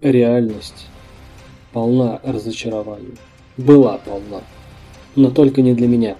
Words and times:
Реальность 0.00 0.86
полна 1.74 2.20
разочарований. 2.22 3.18
Была 3.58 3.98
полна. 3.98 4.40
Но 5.14 5.30
только 5.30 5.60
не 5.60 5.74
для 5.74 5.88
меня. 5.88 6.16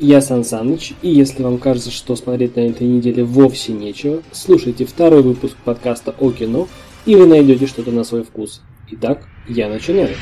Я 0.00 0.20
Сан 0.20 0.42
Саныч, 0.42 0.94
и 1.00 1.10
если 1.10 1.44
вам 1.44 1.58
кажется, 1.58 1.92
что 1.92 2.16
смотреть 2.16 2.56
на 2.56 2.60
этой 2.60 2.88
неделе 2.88 3.22
вовсе 3.22 3.72
нечего, 3.72 4.24
слушайте 4.32 4.84
второй 4.84 5.22
выпуск 5.22 5.56
подкаста 5.64 6.12
о 6.18 6.32
кино, 6.32 6.66
и 7.06 7.14
вы 7.14 7.26
найдете 7.26 7.68
что-то 7.68 7.92
на 7.92 8.02
свой 8.02 8.24
вкус. 8.24 8.62
Итак, 8.90 9.28
я 9.48 9.68
начинаю. 9.68 10.16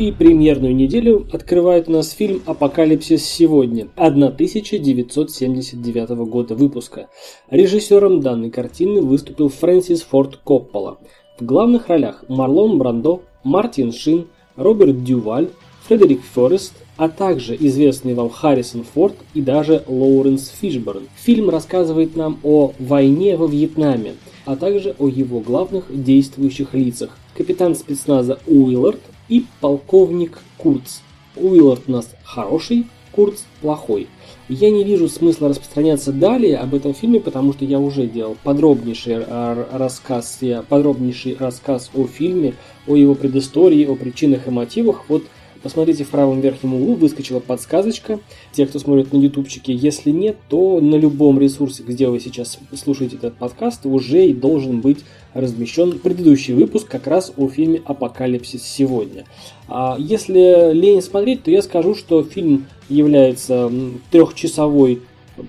И 0.00 0.10
премьерную 0.12 0.74
неделю 0.74 1.26
открывает 1.30 1.90
у 1.90 1.92
нас 1.92 2.12
фильм 2.12 2.40
«Апокалипсис 2.46 3.22
сегодня» 3.22 3.86
1979 3.96 6.08
года 6.26 6.54
выпуска. 6.54 7.10
Режиссером 7.50 8.22
данной 8.22 8.50
картины 8.50 9.02
выступил 9.02 9.50
Фрэнсис 9.50 10.00
Форд 10.04 10.36
Коппола. 10.36 10.96
В 11.38 11.44
главных 11.44 11.88
ролях 11.88 12.24
Марлон 12.28 12.78
Брандо, 12.78 13.20
Мартин 13.44 13.92
Шин, 13.92 14.28
Роберт 14.56 15.04
Дюваль, 15.04 15.50
Фредерик 15.86 16.22
Форест, 16.32 16.72
а 16.96 17.10
также 17.10 17.54
известный 17.54 18.14
вам 18.14 18.30
Харрисон 18.30 18.84
Форд 18.94 19.16
и 19.34 19.42
даже 19.42 19.84
Лоуренс 19.86 20.48
Фишборн. 20.48 21.08
Фильм 21.16 21.50
рассказывает 21.50 22.16
нам 22.16 22.40
о 22.42 22.72
войне 22.78 23.36
во 23.36 23.46
Вьетнаме, 23.46 24.14
а 24.46 24.56
также 24.56 24.94
о 24.98 25.08
его 25.08 25.40
главных 25.40 25.84
действующих 25.90 26.72
лицах. 26.72 27.18
Капитан 27.36 27.74
спецназа 27.74 28.38
Уиллард, 28.46 29.00
и 29.30 29.46
полковник 29.62 30.40
Курц. 30.58 30.98
Уиллард 31.36 31.84
у 31.86 31.92
нас 31.92 32.10
хороший, 32.22 32.86
Курц 33.12 33.40
плохой. 33.62 34.08
Я 34.48 34.70
не 34.70 34.84
вижу 34.84 35.08
смысла 35.08 35.48
распространяться 35.48 36.12
далее 36.12 36.58
об 36.58 36.74
этом 36.74 36.92
фильме, 36.92 37.20
потому 37.20 37.52
что 37.52 37.64
я 37.64 37.78
уже 37.78 38.06
делал 38.06 38.36
подробнейший 38.42 39.24
рассказ, 39.24 40.40
подробнейший 40.68 41.36
рассказ 41.38 41.90
о 41.94 42.06
фильме, 42.06 42.54
о 42.86 42.96
его 42.96 43.14
предыстории, 43.14 43.86
о 43.86 43.94
причинах 43.94 44.48
и 44.48 44.50
мотивах. 44.50 45.04
Вот 45.08 45.24
Посмотрите 45.62 46.04
в 46.04 46.08
правом 46.08 46.40
верхнем 46.40 46.74
углу, 46.74 46.94
выскочила 46.94 47.38
подсказочка. 47.40 48.18
Те, 48.52 48.66
кто 48.66 48.78
смотрит 48.78 49.12
на 49.12 49.18
ютубчике, 49.18 49.74
если 49.74 50.10
нет, 50.10 50.36
то 50.48 50.80
на 50.80 50.94
любом 50.94 51.38
ресурсе, 51.38 51.82
где 51.82 52.08
вы 52.08 52.18
сейчас 52.18 52.58
слушаете 52.74 53.16
этот 53.16 53.36
подкаст, 53.36 53.84
уже 53.84 54.26
и 54.26 54.32
должен 54.32 54.80
быть 54.80 55.00
размещен 55.34 55.98
предыдущий 55.98 56.54
выпуск 56.54 56.88
как 56.88 57.06
раз 57.06 57.32
о 57.36 57.48
фильме 57.48 57.82
«Апокалипсис 57.84 58.62
сегодня». 58.62 59.24
А 59.68 59.96
если 59.98 60.72
лень 60.72 61.02
смотреть, 61.02 61.42
то 61.42 61.50
я 61.50 61.60
скажу, 61.60 61.94
что 61.94 62.22
фильм 62.22 62.66
является 62.88 63.70
трехчасовой 64.10 65.02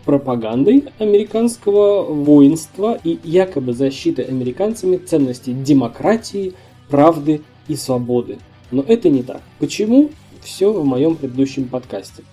пропагандой 0.05 0.85
американского 0.99 2.03
воинства 2.03 2.99
и 3.03 3.17
якобы 3.23 3.73
защитой 3.73 4.25
американцами 4.25 4.97
ценностей 4.97 5.53
демократии, 5.53 6.53
правды 6.89 7.41
и 7.67 7.75
свободы. 7.75 8.37
Но 8.71 8.83
это 8.87 9.09
не 9.09 9.23
так. 9.23 9.41
Почему? 9.59 10.09
Все 10.41 10.71
в 10.71 10.85
моем 10.85 11.15
предыдущем 11.15 11.67
подкасте. 11.67 12.23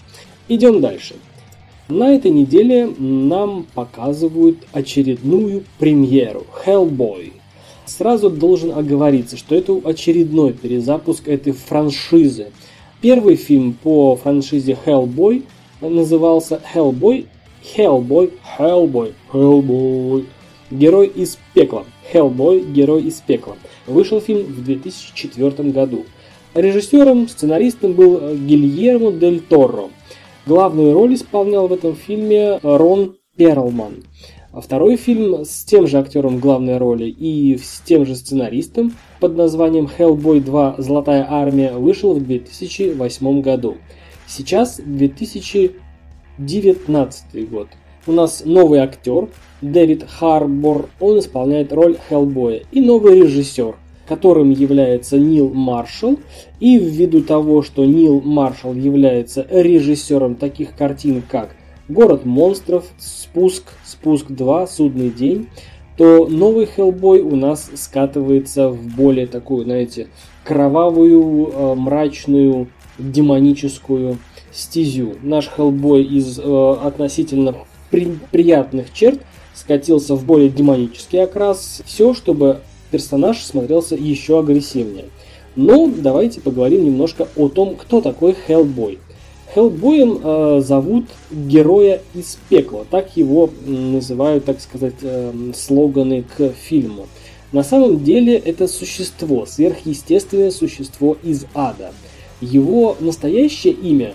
Идем 0.49 0.81
дальше. 0.81 1.17
На 1.89 2.15
этой 2.15 2.31
неделе 2.31 2.87
нам 2.99 3.67
показывают 3.75 4.59
очередную 4.73 5.65
премьеру 5.79 6.47
Hellboy. 6.65 7.33
Сразу 7.87 8.29
должен 8.29 8.73
оговориться, 8.73 9.37
что 9.37 9.55
это 9.55 9.81
очередной 9.85 10.53
перезапуск 10.53 11.27
этой 11.27 11.53
франшизы. 11.53 12.53
Первый 13.01 13.37
фильм 13.37 13.73
по 13.73 14.17
франшизе 14.17 14.77
Hellboy 14.85 15.45
назывался 15.81 16.61
Hellboy, 16.75 17.27
Hellboy, 17.77 18.33
Hellboy, 18.59 19.15
Hellboy, 19.33 20.27
Герой 20.71 21.07
из 21.07 21.39
пекла. 21.55 21.85
Hellboy, 22.13 22.71
Герой 22.73 23.05
из 23.05 23.21
пекла. 23.21 23.57
Вышел 23.87 24.21
фильм 24.21 24.45
в 24.45 24.63
2004 24.63 25.71
году. 25.71 26.05
Режиссером, 26.59 27.29
сценаристом 27.29 27.93
был 27.93 28.19
э, 28.21 28.35
Гильермо 28.35 29.13
Дель 29.13 29.41
Торо. 29.41 29.91
Главную 30.45 30.93
роль 30.93 31.15
исполнял 31.15 31.69
в 31.69 31.73
этом 31.73 31.95
фильме 31.95 32.59
Рон 32.65 33.15
Перлман. 33.37 34.03
А 34.51 34.61
второй 34.61 34.97
фильм 34.97 35.45
с 35.45 35.63
тем 35.63 35.87
же 35.87 35.99
актером 35.99 36.41
главной 36.41 36.79
роли 36.79 37.05
и 37.05 37.57
с 37.59 37.81
тем 37.85 38.05
же 38.05 38.17
сценаристом 38.17 38.93
под 39.21 39.37
названием 39.37 39.87
Hellboy 39.87 40.41
2 40.41 40.75
Золотая 40.79 41.25
армия 41.31 41.75
вышел 41.75 42.15
в 42.15 42.27
2008 42.27 43.41
году. 43.41 43.77
Сейчас 44.27 44.81
2019 44.85 47.51
год. 47.51 47.69
У 48.09 48.13
нас 48.13 48.43
новый 48.45 48.81
актер 48.81 49.29
Дэвид 49.61 50.09
Харбор, 50.09 50.89
он 50.99 51.21
исполняет 51.21 51.73
роль 51.73 51.97
Хеллбоя, 52.09 52.65
и 52.73 52.81
новый 52.81 53.21
режиссер– 53.21 53.77
которым 54.09 54.51
является 54.51 55.19
Нил 55.19 55.53
Маршалл. 55.53 56.19
И 56.61 56.79
ввиду 56.79 57.23
того, 57.23 57.63
что 57.63 57.85
Нил 57.85 58.21
Маршалл 58.21 58.75
является 58.75 59.47
режиссером 59.51 60.35
таких 60.35 60.75
картин, 60.75 61.23
как 61.29 61.51
«Город 61.89 62.25
монстров», 62.25 62.87
«Спуск», 62.99 63.65
«Спуск 63.85 64.31
2», 64.31 64.67
«Судный 64.67 65.11
день», 65.11 65.49
то 65.97 66.29
новый 66.29 66.67
Хеллбой 66.67 67.21
у 67.21 67.35
нас 67.35 67.71
скатывается 67.75 68.69
в 68.69 68.81
более 68.95 69.27
такую, 69.27 69.65
знаете, 69.65 70.07
кровавую, 70.45 71.51
э, 71.53 71.75
мрачную, 71.75 72.69
демоническую 72.99 74.19
стезю. 74.53 75.15
Наш 75.23 75.49
Хеллбой 75.49 76.05
из 76.05 76.39
э, 76.39 76.77
относительно 76.83 77.55
при, 77.91 78.17
приятных 78.31 78.93
черт 78.93 79.21
скатился 79.55 80.15
в 80.15 80.25
более 80.25 80.49
демонический 80.49 81.23
окрас. 81.23 81.83
Все, 81.85 82.15
чтобы 82.15 82.61
персонаж 82.91 83.43
смотрелся 83.43 83.95
еще 83.95 84.39
агрессивнее. 84.39 85.07
Но 85.57 85.91
давайте 85.95 86.41
поговорим 86.41 86.85
немножко 86.85 87.29
о 87.37 87.49
том, 87.49 87.77
кто 87.77 88.01
такой 88.01 88.35
Хеллбой. 88.47 88.99
Хеллбоем 89.55 90.21
э, 90.23 90.61
зовут 90.61 91.07
героя 91.31 92.03
из 92.15 92.39
пекла, 92.49 92.85
так 92.91 93.17
его 93.17 93.51
называют, 93.67 94.45
так 94.45 94.61
сказать, 94.61 94.95
э, 95.01 95.33
слоганы 95.55 96.23
к 96.37 96.51
фильму. 96.51 97.07
На 97.51 97.65
самом 97.65 98.05
деле 98.05 98.37
это 98.37 98.69
существо, 98.69 99.47
сверхъестественное 99.47 100.51
существо 100.51 101.17
из 101.23 101.47
ада. 101.55 101.93
Его 102.43 102.97
настоящее 103.01 103.73
имя 103.73 104.15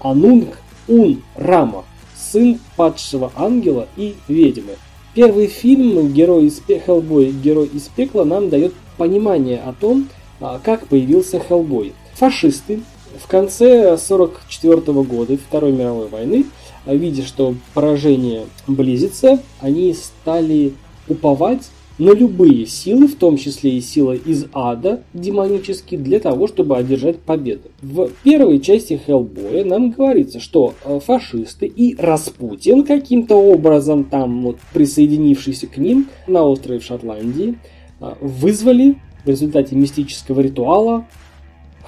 Анунг 0.00 0.58
Ун 0.88 1.22
Рама, 1.36 1.84
сын 2.16 2.58
падшего 2.76 3.32
ангела 3.36 3.86
и 3.96 4.16
ведьмы. 4.26 4.72
Первый 5.14 5.46
фильм 5.46 6.12
«Герой 6.12 6.46
из 6.46 6.60
Хеллбой. 6.66 7.30
Герой 7.30 7.70
из 7.72 7.82
пекла» 7.82 8.24
нам 8.24 8.48
дает 8.48 8.74
понимание 8.96 9.60
о 9.60 9.72
том, 9.72 10.08
а, 10.40 10.60
как 10.62 10.88
появился 10.88 11.38
Хеллбой. 11.38 11.92
Фашисты 12.14 12.80
в 13.22 13.28
конце 13.28 13.92
1944 13.92 15.02
года 15.04 15.36
Второй 15.36 15.70
мировой 15.70 16.08
войны, 16.08 16.46
а, 16.84 16.96
видя, 16.96 17.24
что 17.24 17.54
поражение 17.74 18.46
близится, 18.66 19.38
они 19.60 19.94
стали 19.94 20.72
уповать 21.06 21.62
на 21.98 22.12
любые 22.12 22.66
силы, 22.66 23.06
в 23.06 23.14
том 23.14 23.36
числе 23.36 23.76
и 23.76 23.80
силы 23.80 24.16
из 24.16 24.46
ада 24.52 25.02
демонические, 25.12 26.00
для 26.00 26.18
того, 26.18 26.48
чтобы 26.48 26.76
одержать 26.76 27.20
победу. 27.20 27.70
В 27.82 28.08
первой 28.22 28.60
части 28.60 29.00
Хеллбоя 29.06 29.64
нам 29.64 29.90
говорится, 29.90 30.40
что 30.40 30.74
э, 30.84 30.98
фашисты 31.00 31.66
и 31.66 31.94
Распутин 31.96 32.84
каким-то 32.84 33.36
образом, 33.36 34.04
там 34.04 34.42
вот 34.42 34.56
присоединившийся 34.72 35.66
к 35.68 35.76
ним 35.76 36.08
на 36.26 36.42
острове 36.42 36.80
в 36.80 36.84
Шотландии, 36.84 37.58
э, 38.00 38.14
вызвали 38.20 38.96
в 39.24 39.28
результате 39.28 39.76
мистического 39.76 40.40
ритуала 40.40 41.06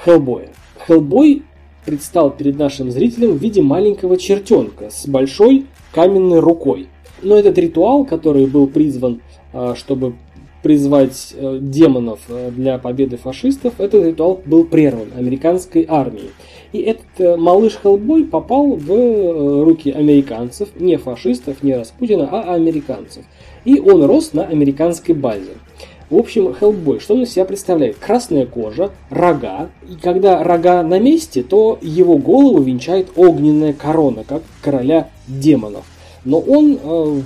Хеллбоя. 0.04 0.50
Хеллбой 0.86 1.42
предстал 1.84 2.30
перед 2.30 2.58
нашим 2.58 2.90
зрителем 2.90 3.32
в 3.32 3.42
виде 3.42 3.62
маленького 3.62 4.16
чертенка 4.16 4.90
с 4.90 5.06
большой 5.06 5.66
каменной 5.92 6.40
рукой. 6.40 6.88
Но 7.26 7.36
этот 7.36 7.58
ритуал, 7.58 8.04
который 8.04 8.46
был 8.46 8.68
призван 8.68 9.20
а, 9.52 9.74
чтобы 9.74 10.14
призвать 10.62 11.32
э, 11.34 11.58
демонов 11.60 12.20
э, 12.28 12.50
для 12.50 12.76
победы 12.78 13.16
фашистов, 13.16 13.74
этот 13.78 14.04
ритуал 14.04 14.40
был 14.44 14.64
прерван 14.64 15.08
американской 15.16 15.86
армией. 15.88 16.30
И 16.72 16.80
этот 16.80 17.06
э, 17.18 17.36
малыш 17.36 17.78
Хеллбой 17.80 18.24
попал 18.24 18.74
в 18.74 19.64
руки 19.64 19.90
американцев, 19.90 20.68
не 20.78 20.96
фашистов, 20.96 21.62
не 21.62 21.76
Распутина, 21.76 22.28
а 22.30 22.54
американцев. 22.54 23.24
И 23.64 23.80
он 23.80 24.04
рос 24.04 24.32
на 24.32 24.44
американской 24.44 25.14
базе. 25.14 25.52
В 26.10 26.16
общем, 26.16 26.52
Хеллбой, 26.52 27.00
что 27.00 27.14
он 27.14 27.22
из 27.22 27.32
себя 27.32 27.44
представляет? 27.44 27.96
Красная 27.96 28.44
кожа, 28.44 28.90
рога. 29.08 29.70
И 29.88 29.94
когда 29.94 30.42
рога 30.42 30.82
на 30.82 30.98
месте, 30.98 31.42
то 31.42 31.78
его 31.80 32.18
голову 32.18 32.60
венчает 32.60 33.08
огненная 33.16 33.72
корона, 33.72 34.24
как 34.24 34.42
короля 34.60 35.08
демонов. 35.28 35.84
Но 36.26 36.40
он 36.40 36.76
э, 36.82 37.22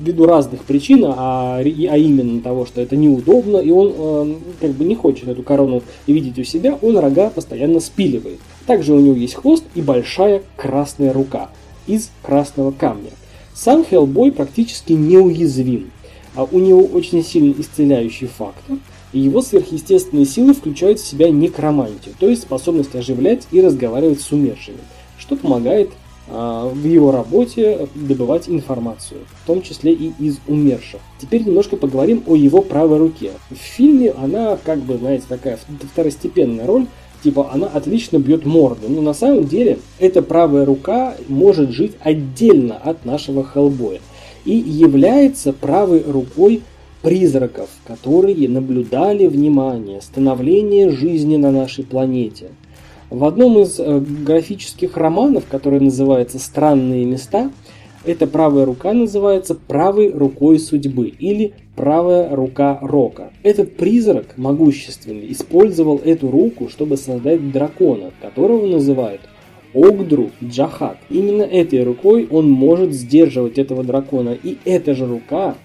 ввиду 0.00 0.24
разных 0.24 0.64
причин, 0.64 1.04
а, 1.06 1.58
а 1.58 1.62
именно 1.62 2.40
того, 2.40 2.64
что 2.64 2.80
это 2.80 2.96
неудобно, 2.96 3.58
и 3.58 3.70
он 3.70 3.92
э, 3.94 4.34
как 4.62 4.70
бы 4.70 4.84
не 4.84 4.94
хочет 4.94 5.28
эту 5.28 5.42
корону 5.42 5.82
видеть 6.06 6.38
у 6.38 6.44
себя, 6.44 6.78
он 6.80 6.96
рога 6.96 7.28
постоянно 7.28 7.78
спиливает. 7.78 8.38
Также 8.66 8.94
у 8.94 9.00
него 9.00 9.14
есть 9.14 9.34
хвост 9.34 9.64
и 9.74 9.82
большая 9.82 10.42
красная 10.56 11.12
рука 11.12 11.50
из 11.86 12.10
красного 12.22 12.70
камня. 12.70 13.10
Сам 13.52 13.84
Хеллбой 13.84 14.32
практически 14.32 14.94
неуязвим. 14.94 15.90
А 16.34 16.44
у 16.44 16.58
него 16.58 16.84
очень 16.84 17.22
сильный 17.22 17.54
исцеляющий 17.58 18.28
фактор, 18.28 18.78
и 19.12 19.18
его 19.18 19.42
сверхъестественные 19.42 20.24
силы 20.24 20.54
включают 20.54 21.00
в 21.00 21.06
себя 21.06 21.28
некромантию, 21.28 22.14
то 22.18 22.26
есть 22.26 22.42
способность 22.42 22.94
оживлять 22.94 23.46
и 23.50 23.60
разговаривать 23.60 24.22
с 24.22 24.32
умершими, 24.32 24.78
что 25.18 25.36
помогает 25.36 25.90
в 26.30 26.84
его 26.84 27.10
работе 27.10 27.88
добывать 27.94 28.48
информацию, 28.48 29.20
в 29.42 29.46
том 29.46 29.62
числе 29.62 29.92
и 29.92 30.12
из 30.18 30.38
умерших. 30.46 31.00
Теперь 31.18 31.44
немножко 31.44 31.76
поговорим 31.76 32.22
о 32.26 32.36
его 32.36 32.62
правой 32.62 32.98
руке. 32.98 33.30
В 33.50 33.56
фильме 33.56 34.10
она, 34.10 34.58
как 34.62 34.80
бы, 34.80 34.98
знаете, 34.98 35.24
такая 35.28 35.58
второстепенная 35.92 36.66
роль, 36.66 36.86
типа 37.22 37.50
она 37.52 37.66
отлично 37.66 38.18
бьет 38.18 38.44
морды. 38.44 38.88
Но 38.88 39.00
на 39.00 39.14
самом 39.14 39.44
деле 39.44 39.78
эта 39.98 40.22
правая 40.22 40.64
рука 40.64 41.14
может 41.28 41.70
жить 41.70 41.92
отдельно 42.00 42.76
от 42.76 43.04
нашего 43.04 43.44
Хеллбоя 43.44 44.00
и 44.44 44.52
является 44.56 45.52
правой 45.52 46.02
рукой 46.06 46.62
призраков, 47.02 47.70
которые 47.86 48.48
наблюдали 48.48 49.26
внимание, 49.26 50.00
становление 50.00 50.90
жизни 50.90 51.36
на 51.36 51.50
нашей 51.50 51.84
планете. 51.84 52.50
В 53.10 53.24
одном 53.24 53.58
из 53.58 53.80
э, 53.80 54.00
графических 54.00 54.96
романов, 54.96 55.44
который 55.50 55.80
называется 55.80 56.38
«Странные 56.38 57.06
места», 57.06 57.50
эта 58.04 58.26
правая 58.26 58.64
рука 58.64 58.92
называется 58.92 59.54
правой 59.54 60.10
рукой 60.10 60.58
судьбы 60.58 61.08
или 61.08 61.54
правая 61.74 62.34
рука 62.34 62.78
Рока. 62.80 63.32
Этот 63.42 63.76
призрак 63.76 64.34
могущественный 64.36 65.32
использовал 65.32 66.00
эту 66.04 66.30
руку, 66.30 66.68
чтобы 66.68 66.96
создать 66.96 67.50
дракона, 67.50 68.12
которого 68.20 68.66
называют 68.66 69.22
Огдру 69.74 70.30
Джахат. 70.42 70.98
Именно 71.10 71.42
этой 71.42 71.82
рукой 71.84 72.26
он 72.30 72.50
может 72.50 72.92
сдерживать 72.92 73.58
этого 73.58 73.84
дракона. 73.84 74.36
И 74.42 74.58
эта 74.64 74.94
же 74.94 75.06
рука, 75.06 75.56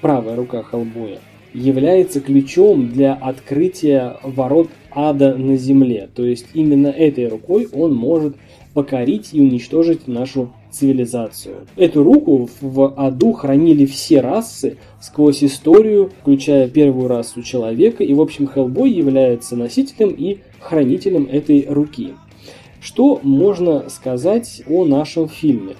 правая 0.00 0.36
рука 0.36 0.62
Хеллбоя, 0.62 1.18
является 1.52 2.20
ключом 2.20 2.88
для 2.88 3.14
открытия 3.14 4.16
ворот 4.22 4.68
ада 4.90 5.34
на 5.34 5.56
земле. 5.56 6.08
То 6.14 6.24
есть 6.24 6.46
именно 6.54 6.88
этой 6.88 7.28
рукой 7.28 7.68
он 7.72 7.94
может 7.94 8.36
покорить 8.74 9.30
и 9.32 9.40
уничтожить 9.40 10.06
нашу 10.06 10.52
цивилизацию. 10.70 11.66
Эту 11.76 12.04
руку 12.04 12.48
в 12.60 12.94
аду 12.96 13.32
хранили 13.32 13.84
все 13.86 14.20
расы 14.20 14.76
сквозь 15.00 15.42
историю, 15.42 16.10
включая 16.20 16.68
первую 16.68 17.08
расу 17.08 17.42
человека, 17.42 18.04
и 18.04 18.14
в 18.14 18.20
общем 18.20 18.46
Хеллбой 18.46 18.90
является 18.90 19.56
носителем 19.56 20.10
и 20.10 20.38
хранителем 20.60 21.28
этой 21.30 21.66
руки. 21.68 22.14
Что 22.80 23.20
можно 23.22 23.88
сказать 23.88 24.62
о 24.68 24.84
нашем 24.84 25.28
фильме? 25.28 25.74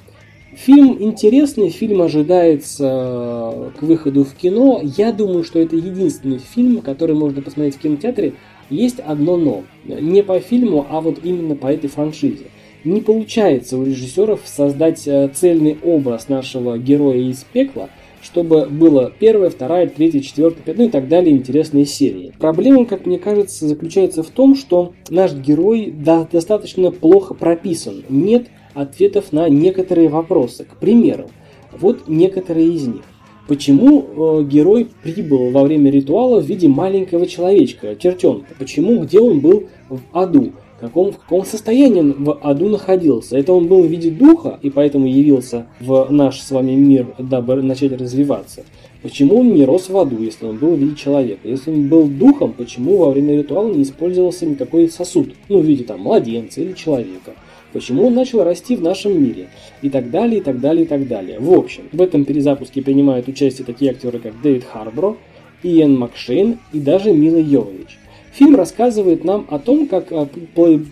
Фильм 0.55 0.97
интересный, 1.01 1.71
фильм 1.71 2.03
ожидается 2.03 3.73
к 3.79 3.83
выходу 3.83 4.25
в 4.25 4.35
кино. 4.35 4.81
Я 4.83 5.13
думаю, 5.13 5.45
что 5.45 5.61
это 5.61 5.77
единственный 5.77 6.39
фильм, 6.39 6.83
который 6.83 7.15
можно 7.15 7.41
посмотреть 7.41 7.77
в 7.77 7.79
кинотеатре. 7.79 8.35
Есть 8.71 9.01
одно 9.01 9.37
но. 9.37 9.65
Не 9.85 10.23
по 10.23 10.39
фильму, 10.41 10.87
а 10.89 11.01
вот 11.01 11.21
именно 11.23 11.57
по 11.57 11.67
этой 11.67 11.91
франшизе. 11.91 12.47
Не 12.85 13.03
получается 13.03 13.77
у 13.77 13.85
режиссеров 13.85 14.41
создать 14.45 15.07
э, 15.07 15.29
цельный 15.35 15.77
образ 15.83 16.29
нашего 16.29 16.79
героя 16.79 17.19
из 17.19 17.45
пекла, 17.45 17.91
чтобы 18.23 18.67
было 18.67 19.13
первая, 19.19 19.51
вторая, 19.51 19.87
третья, 19.87 20.21
четвертая, 20.21 20.63
пятая, 20.63 20.85
ну 20.85 20.89
и 20.89 20.91
так 20.91 21.09
далее 21.09 21.37
интересные 21.37 21.85
серии. 21.85 22.33
Проблема, 22.39 22.87
как 22.87 23.05
мне 23.05 23.19
кажется, 23.19 23.67
заключается 23.67 24.23
в 24.23 24.31
том, 24.31 24.55
что 24.55 24.93
наш 25.11 25.35
герой 25.35 25.93
достаточно 25.93 26.91
плохо 26.91 27.35
прописан. 27.35 28.03
Нет 28.09 28.47
ответов 28.73 29.33
на 29.33 29.49
некоторые 29.49 30.09
вопросы. 30.09 30.65
К 30.65 30.77
примеру, 30.77 31.31
вот 31.73 32.09
некоторые 32.09 32.73
из 32.73 32.87
них. 32.87 33.03
Почему 33.49 34.05
э, 34.41 34.45
герой 34.45 34.89
прибыл 35.03 35.51
во 35.51 35.65
время 35.65 35.91
ритуала 35.91 36.41
в 36.41 36.47
виде 36.47 36.69
маленького 36.69 37.27
человечка, 37.27 37.97
чертенка? 37.97 38.55
Почему, 38.59 39.01
где 39.01 39.21
он 39.21 39.41
был 39.41 39.65
в 39.89 40.01
аду? 40.13 40.53
В 40.77 40.81
каком, 40.81 41.13
в 41.13 41.19
каком 41.19 41.45
состоянии 41.45 42.01
он 42.01 42.25
в 42.25 42.39
аду 42.43 42.69
находился? 42.69 43.37
Это 43.37 43.53
он 43.53 43.67
был 43.67 43.83
в 43.83 43.87
виде 43.87 44.11
духа 44.11 44.59
и 44.63 44.71
поэтому 44.71 45.07
явился 45.07 45.67
в 45.81 46.07
наш 46.11 46.41
с 46.41 46.51
вами 46.51 46.73
мир, 46.73 47.15
дабы 47.19 47.57
начать 47.57 47.93
развиваться. 47.93 48.65
Почему 49.03 49.41
он 49.41 49.55
не 49.55 49.65
рос 49.65 49.89
в 49.89 49.97
аду, 49.99 50.23
если 50.23 50.47
он 50.47 50.59
был 50.59 50.77
в 50.77 50.79
виде 50.79 50.95
человека? 50.95 51.49
Если 51.49 51.71
он 51.71 51.89
был 51.89 52.07
духом, 52.07 52.53
почему 52.53 52.99
во 52.99 53.11
время 53.11 53.37
ритуала 53.37 53.73
не 53.73 53.83
использовался 53.83 54.47
никакой 54.47 54.89
сосуд? 54.89 55.35
Ну, 55.49 55.61
в 55.61 55.65
виде 55.65 55.85
там 55.85 56.01
младенца 56.01 56.61
или 56.61 56.73
человека 56.73 57.33
почему 57.73 58.07
он 58.07 58.15
начал 58.15 58.43
расти 58.45 58.77
в 58.77 58.83
нашем 58.83 59.23
мире 59.23 59.49
и 59.83 59.91
так 59.91 60.11
далее, 60.11 60.41
и 60.41 60.43
так 60.43 60.61
далее, 60.61 60.85
и 60.85 60.89
так 60.89 61.07
далее. 61.07 61.39
В 61.41 61.53
общем, 61.53 61.85
в 61.93 62.01
этом 62.01 62.25
перезапуске 62.25 62.83
принимают 62.83 63.29
участие 63.29 63.65
такие 63.65 63.93
актеры, 63.93 64.19
как 64.19 64.41
Дэвид 64.41 64.65
Харбро, 64.65 65.17
Иэн 65.63 65.99
Макшейн 65.99 66.59
и 66.73 66.81
даже 66.81 67.13
Мила 67.13 67.39
Йовович. 67.39 67.99
Фильм 68.33 68.57
рассказывает 68.57 69.25
нам 69.25 69.47
о 69.51 69.59
том, 69.59 69.87
как 69.87 70.13
а, 70.13 70.27
плей... 70.55 70.87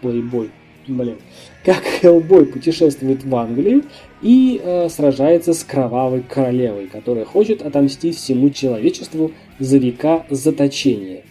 плейбой, 0.00 0.50
блин, 0.86 1.16
как 1.64 1.82
Хеллбой 1.82 2.46
путешествует 2.46 3.24
в 3.24 3.34
Англию 3.34 3.84
и 4.22 4.60
э, 4.62 4.88
сражается 4.88 5.52
с 5.52 5.64
кровавой 5.64 6.22
королевой, 6.22 6.86
которая 6.86 7.24
хочет 7.24 7.62
отомстить 7.62 8.16
всему 8.16 8.50
человечеству 8.50 9.32
за 9.58 9.78
века 9.78 10.26
заточения. 10.30 11.22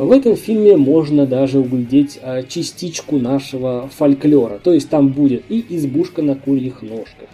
В 0.00 0.12
этом 0.12 0.34
фильме 0.34 0.78
можно 0.78 1.26
даже 1.26 1.58
углядеть 1.58 2.18
а, 2.22 2.42
частичку 2.42 3.18
нашего 3.18 3.90
фольклора. 3.94 4.58
То 4.58 4.72
есть 4.72 4.88
там 4.88 5.08
будет 5.08 5.44
и 5.50 5.62
избушка 5.68 6.22
на 6.22 6.36
курьих 6.36 6.80
ножках, 6.80 7.28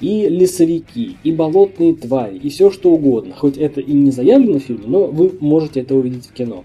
и 0.00 0.28
лесовики, 0.28 1.16
и 1.24 1.32
болотные 1.32 1.94
твари, 1.94 2.36
и 2.36 2.48
все 2.48 2.70
что 2.70 2.92
угодно. 2.92 3.34
Хоть 3.36 3.56
это 3.58 3.80
и 3.80 3.92
не 3.92 4.12
заявлено 4.12 4.60
в 4.60 4.62
фильме, 4.62 4.84
но 4.86 5.06
вы 5.06 5.32
можете 5.40 5.80
это 5.80 5.96
увидеть 5.96 6.26
в 6.28 6.32
кино. 6.32 6.62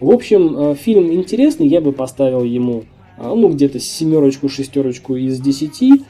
В 0.00 0.10
общем, 0.10 0.54
а, 0.56 0.74
фильм 0.74 1.12
интересный, 1.12 1.68
я 1.68 1.80
бы 1.80 1.92
поставил 1.92 2.42
ему 2.42 2.82
а, 3.18 3.32
ну, 3.36 3.50
где-то 3.50 3.78
семерочку, 3.78 4.48
шестерочку 4.48 5.14
из 5.14 5.40
десяти. 5.40 6.02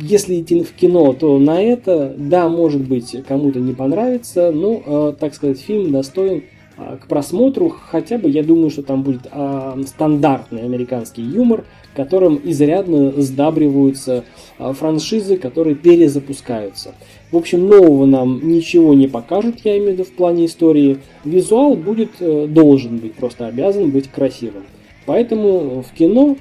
Если 0.00 0.40
идти 0.40 0.62
в 0.62 0.72
кино, 0.72 1.12
то 1.12 1.38
на 1.38 1.62
это, 1.62 2.14
да, 2.16 2.48
может 2.48 2.80
быть, 2.80 3.14
кому-то 3.28 3.60
не 3.60 3.74
понравится, 3.74 4.50
но, 4.50 5.12
так 5.12 5.34
сказать, 5.34 5.60
фильм 5.60 5.92
достоин 5.92 6.44
к 6.76 7.06
просмотру, 7.06 7.68
хотя 7.68 8.18
бы 8.18 8.28
я 8.28 8.42
думаю, 8.42 8.70
что 8.70 8.82
там 8.82 9.02
будет 9.02 9.26
а, 9.30 9.78
стандартный 9.86 10.62
американский 10.62 11.22
юмор, 11.22 11.64
которым 11.94 12.40
изрядно 12.42 13.12
сдабриваются 13.20 14.24
а, 14.58 14.72
франшизы, 14.72 15.36
которые 15.36 15.74
перезапускаются. 15.74 16.94
В 17.30 17.36
общем, 17.36 17.66
нового 17.66 18.06
нам 18.06 18.40
ничего 18.46 18.94
не 18.94 19.06
покажут, 19.06 19.60
я 19.64 19.76
имею 19.78 19.90
в 19.90 19.92
виду 19.94 20.04
в 20.04 20.12
плане 20.12 20.46
истории. 20.46 20.98
Визуал 21.24 21.76
будет, 21.76 22.10
э, 22.20 22.46
должен 22.46 22.98
быть, 22.98 23.14
просто 23.14 23.46
обязан 23.46 23.90
быть 23.90 24.08
красивым. 24.08 24.64
Поэтому 25.06 25.82
в 25.82 25.96
кино, 25.96 26.36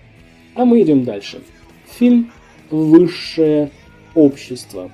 а 0.53 0.65
мы 0.65 0.81
идем 0.81 1.05
дальше. 1.05 1.39
Фильм 1.97 2.31
«Высшее 2.69 3.71
общество». 4.15 4.91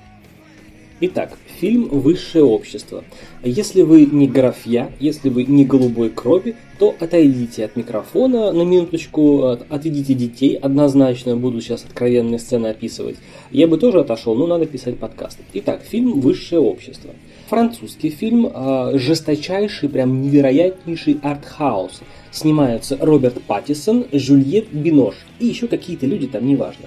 Итак, 1.00 1.38
фильм 1.60 1.86
«Высшее 1.90 2.42
общество». 2.42 3.04
Если 3.44 3.82
вы 3.82 4.04
не 4.04 4.26
графья, 4.26 4.90
если 4.98 5.28
вы 5.28 5.44
не 5.44 5.64
голубой 5.64 6.10
крови, 6.10 6.56
то 6.80 6.92
отойдите 6.98 7.64
от 7.64 7.76
микрофона 7.76 8.50
на 8.50 8.62
минуточку, 8.62 9.44
отведите 9.68 10.14
детей, 10.14 10.56
однозначно 10.56 11.36
буду 11.36 11.60
сейчас 11.60 11.84
откровенные 11.84 12.40
сцены 12.40 12.66
описывать. 12.66 13.14
Я 13.52 13.68
бы 13.68 13.78
тоже 13.78 14.00
отошел, 14.00 14.34
но 14.34 14.48
надо 14.48 14.66
писать 14.66 14.98
подкаст. 14.98 15.38
Итак, 15.54 15.82
фильм 15.82 16.18
«Высшее 16.18 16.60
общество». 16.60 17.14
Французский 17.48 18.10
фильм, 18.10 18.50
э, 18.52 18.98
жесточайший, 18.98 19.88
прям 19.88 20.20
невероятнейший 20.20 21.20
артхаус. 21.22 22.00
Снимаются 22.32 22.98
Роберт 23.00 23.40
Паттисон, 23.42 24.06
Жюльет 24.10 24.72
Бинош 24.72 25.14
и 25.38 25.46
еще 25.46 25.68
какие-то 25.68 26.06
люди 26.06 26.26
там, 26.26 26.44
неважно. 26.44 26.86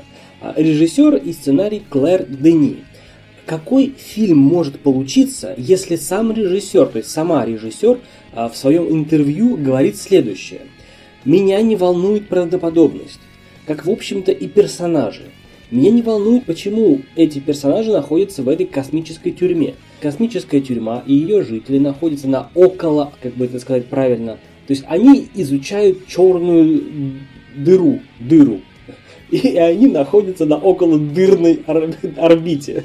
Режиссер 0.58 1.16
и 1.16 1.32
сценарий 1.32 1.82
Клэр 1.90 2.26
Дени 2.26 2.80
какой 3.46 3.94
фильм 3.98 4.38
может 4.38 4.80
получиться, 4.80 5.54
если 5.58 5.96
сам 5.96 6.32
режиссер, 6.32 6.88
то 6.88 6.98
есть 7.00 7.10
сама 7.10 7.46
режиссер 7.46 8.00
а, 8.34 8.50
в 8.50 8.58
своем 8.58 8.90
интервью 8.90 9.58
говорит 9.58 9.98
следующее. 9.98 10.62
«Меня 11.26 11.62
не 11.62 11.76
волнует 11.76 12.28
правдоподобность, 12.28 13.20
как 13.66 13.86
в 13.86 13.90
общем-то 13.90 14.32
и 14.32 14.48
персонажи. 14.48 15.32
Меня 15.70 15.92
не 15.92 16.02
волнует, 16.02 16.46
почему 16.46 17.02
эти 17.16 17.40
персонажи 17.40 17.92
находятся 17.92 18.44
в 18.44 18.50
этой 18.50 18.66
космической 18.66 19.32
тюрьме. 19.32 19.76
Космическая 20.02 20.60
тюрьма 20.60 21.04
и 21.06 21.14
ее 21.14 21.44
жители 21.44 21.78
находятся 21.78 22.28
на 22.28 22.50
около, 22.56 23.14
как 23.22 23.36
бы 23.36 23.46
это 23.46 23.60
сказать 23.60 23.86
правильно, 23.86 24.38
то 24.68 24.74
есть 24.74 24.84
они 24.88 25.28
изучают 25.36 26.08
черную 26.08 26.84
дыру, 27.56 28.00
дыру, 28.20 28.62
и 29.32 29.58
они 29.58 29.88
находятся 29.88 30.46
на 30.46 30.58
около 30.58 31.00
дырной 31.00 31.64
орбите. 32.18 32.84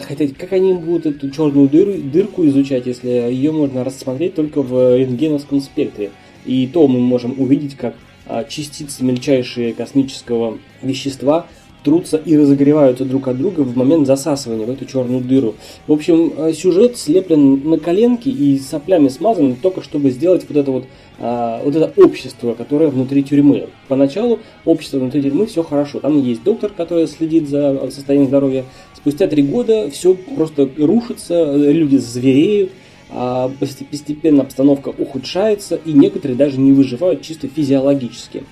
Хотя, 0.00 0.26
как 0.28 0.52
они 0.52 0.72
будут 0.72 1.06
эту 1.06 1.30
черную 1.30 1.68
дыру, 1.68 1.92
дырку 1.94 2.46
изучать, 2.46 2.86
если 2.86 3.08
ее 3.08 3.52
можно 3.52 3.84
рассмотреть 3.84 4.34
только 4.34 4.62
в 4.62 4.96
рентгеновском 4.96 5.60
спектре? 5.60 6.10
И 6.44 6.66
то 6.66 6.86
мы 6.86 7.00
можем 7.00 7.34
увидеть, 7.38 7.76
как 7.76 7.94
а, 8.26 8.44
частицы 8.44 9.04
мельчайшие 9.04 9.74
космического 9.74 10.58
вещества 10.82 11.46
трутся 11.86 12.16
и 12.16 12.36
разогреваются 12.36 13.04
друг 13.04 13.28
от 13.28 13.38
друга 13.38 13.60
в 13.60 13.76
момент 13.76 14.08
засасывания 14.08 14.66
в 14.66 14.70
эту 14.70 14.86
черную 14.86 15.20
дыру. 15.20 15.54
В 15.86 15.92
общем, 15.92 16.32
э, 16.36 16.52
сюжет 16.52 16.98
слеплен 16.98 17.62
на 17.70 17.78
коленке 17.78 18.28
и 18.28 18.58
соплями 18.58 19.06
смазан 19.06 19.54
только 19.54 19.82
чтобы 19.82 20.10
сделать 20.10 20.44
вот 20.48 20.56
это 20.56 20.70
вот 20.72 20.84
а, 21.18 21.62
вот 21.64 21.74
это 21.74 21.92
общество, 22.02 22.54
которое 22.54 22.88
внутри 22.88 23.22
тюрьмы. 23.22 23.68
Поначалу 23.88 24.40
общество 24.64 24.98
внутри 24.98 25.22
тюрьмы 25.22 25.46
все 25.46 25.62
хорошо. 25.62 26.00
Там 26.00 26.20
есть 26.20 26.42
доктор, 26.42 26.72
который 26.76 27.06
следит 27.06 27.48
за 27.48 27.88
состоянием 27.90 28.28
здоровья. 28.28 28.64
Спустя 28.94 29.28
три 29.28 29.42
года 29.42 29.88
все 29.90 30.14
просто 30.14 30.68
рушится, 30.76 31.54
люди 31.54 31.96
звереют, 31.96 32.70
а 33.10 33.50
постепенно 33.90 34.42
обстановка 34.42 34.88
ухудшается, 34.88 35.76
и 35.76 35.92
некоторые 35.92 36.36
даже 36.36 36.58
не 36.58 36.72
выживают 36.72 37.22
чисто 37.22 37.48
физиологически. 37.48 38.42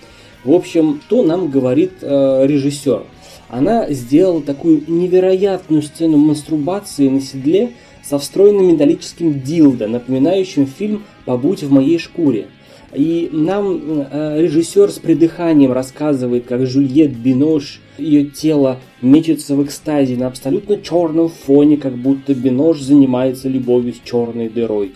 В 0.45 0.53
общем, 0.53 1.01
что 1.07 1.23
нам 1.23 1.51
говорит 1.51 1.95
э, 2.03 2.47
режиссер? 2.47 3.03
Она 3.49 3.91
сделала 3.91 4.43
такую 4.43 4.83
невероятную 4.87 5.83
сцену 5.83 6.17
мастурбации 6.17 7.09
на 7.09 7.21
седле 7.21 7.73
со 8.03 8.19
встроенным 8.19 8.69
металлическим 8.69 9.41
дилдо, 9.41 9.87
напоминающим 9.87 10.67
фильм 10.67 11.05
«Побудь 11.25 11.63
в 11.63 11.71
моей 11.71 11.99
шкуре». 11.99 12.49
И 12.95 13.29
нам 13.33 13.81
э, 13.89 14.41
режиссер 14.41 14.91
с 14.91 15.01
придыханием 15.01 15.73
рассказывает, 15.73 16.47
как 16.47 16.65
Жюльет 16.65 17.17
Бинош, 17.17 17.81
ее 17.99 18.25
тело 18.25 18.79
мечется 19.03 19.57
в 19.57 19.65
экстазе 19.65 20.17
на 20.17 20.29
абсолютно 20.29 20.81
черном 20.81 21.29
фоне, 21.29 21.77
как 21.77 21.97
будто 21.97 22.35
Бинош 22.35 22.81
занимается 22.81 23.49
любовью 23.49 23.95
с 23.95 24.09
черной 24.09 24.49
дырой. 24.49 24.93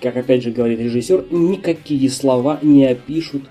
Как 0.00 0.16
опять 0.16 0.42
же 0.42 0.50
говорит 0.50 0.80
режиссер, 0.80 1.26
никакие 1.30 2.08
слова 2.10 2.58
не 2.62 2.86
опишут 2.86 3.42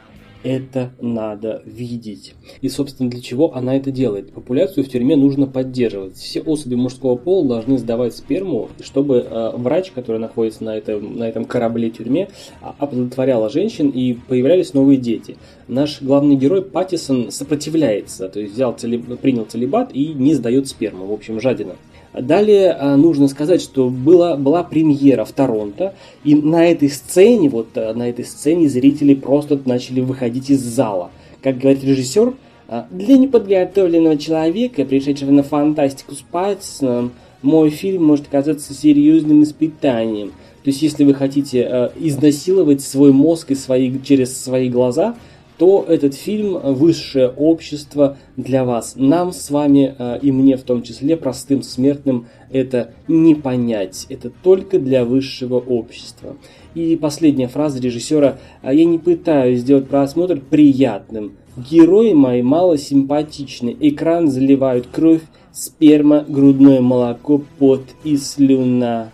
это 0.43 0.91
надо 0.99 1.61
видеть. 1.65 2.33
И, 2.61 2.69
собственно, 2.69 3.09
для 3.09 3.21
чего 3.21 3.55
она 3.55 3.75
это 3.75 3.91
делает? 3.91 4.31
Популяцию 4.31 4.83
в 4.83 4.89
тюрьме 4.89 5.15
нужно 5.15 5.47
поддерживать. 5.47 6.15
Все 6.15 6.41
особи 6.41 6.75
мужского 6.75 7.15
пола 7.15 7.47
должны 7.47 7.77
сдавать 7.77 8.15
сперму, 8.15 8.69
чтобы 8.81 9.17
э, 9.17 9.51
врач, 9.55 9.91
который 9.91 10.17
находится 10.17 10.63
на 10.63 10.75
этом, 10.75 11.17
на 11.17 11.23
этом 11.25 11.45
корабле-тюрьме, 11.45 12.29
а, 12.61 12.75
оплодотворяла 12.77 13.49
женщин 13.49 13.89
и 13.89 14.13
появлялись 14.13 14.73
новые 14.73 14.97
дети. 14.97 15.37
Наш 15.67 16.01
главный 16.01 16.35
герой 16.35 16.63
Паттисон 16.63 17.31
сопротивляется, 17.31 18.27
то 18.29 18.39
есть 18.39 18.53
взял 18.53 18.73
целеб... 18.73 19.19
принял 19.19 19.45
целебат 19.45 19.91
и 19.93 20.07
не 20.07 20.33
сдает 20.33 20.67
сперму. 20.67 21.05
В 21.05 21.13
общем, 21.13 21.39
жадина. 21.39 21.75
Далее 22.13 22.71
а, 22.71 22.97
нужно 22.97 23.27
сказать, 23.29 23.61
что 23.61 23.89
была, 23.89 24.35
была 24.35 24.63
премьера 24.63 25.23
в 25.23 25.31
Торонто, 25.31 25.93
и 26.23 26.35
на 26.35 26.65
этой 26.65 26.89
сцене, 26.89 27.49
вот 27.49 27.69
а, 27.75 27.93
на 27.93 28.09
этой 28.09 28.25
сцене 28.25 28.67
зрители 28.67 29.13
просто 29.13 29.59
начали 29.63 30.01
выходить 30.01 30.49
из 30.49 30.61
зала. 30.61 31.11
Как 31.41 31.57
говорит 31.57 31.83
режиссер, 31.83 32.33
а, 32.67 32.87
для 32.91 33.17
неподготовленного 33.17 34.17
человека, 34.17 34.83
пришедшего 34.83 35.31
на 35.31 35.43
фантастику 35.43 36.13
с 36.13 36.19
Паттисоном, 36.19 37.13
мой 37.41 37.69
фильм 37.69 38.03
может 38.03 38.27
оказаться 38.27 38.73
серьезным 38.73 39.43
испытанием. 39.43 40.29
То 40.63 40.69
есть, 40.69 40.81
если 40.83 41.05
вы 41.05 41.15
хотите 41.15 41.89
изнасиловать 41.99 42.81
свой 42.81 43.11
мозг 43.11 43.49
и 43.49 43.55
свои, 43.55 43.91
через 44.03 44.37
свои 44.37 44.69
глаза– 44.69 45.15
то 45.61 45.85
этот 45.87 46.15
фильм 46.15 46.57
«Высшее 46.57 47.29
общество» 47.29 48.17
для 48.35 48.65
вас. 48.65 48.93
Нам 48.95 49.31
с 49.31 49.51
вами 49.51 49.93
э, 49.95 50.17
и 50.23 50.31
мне 50.31 50.57
в 50.57 50.63
том 50.63 50.81
числе, 50.81 51.15
простым 51.15 51.61
смертным, 51.61 52.25
это 52.49 52.95
не 53.07 53.35
понять. 53.35 54.07
Это 54.09 54.31
только 54.31 54.79
для 54.79 55.05
высшего 55.05 55.59
общества. 55.59 56.35
И 56.73 56.95
последняя 56.95 57.47
фраза 57.47 57.79
режиссера 57.79 58.39
«А 58.63 58.73
«Я 58.73 58.85
не 58.85 58.97
пытаюсь 58.97 59.59
сделать 59.59 59.87
просмотр 59.87 60.39
приятным. 60.39 61.33
Герои 61.55 62.13
мои 62.13 62.41
мало 62.41 62.79
симпатичны. 62.79 63.77
Экран 63.79 64.31
заливают 64.31 64.87
кровь, 64.87 65.21
сперма, 65.51 66.25
грудное 66.27 66.81
молоко, 66.81 67.39
пот 67.59 67.83
и 68.03 68.17
слюна. 68.17 69.11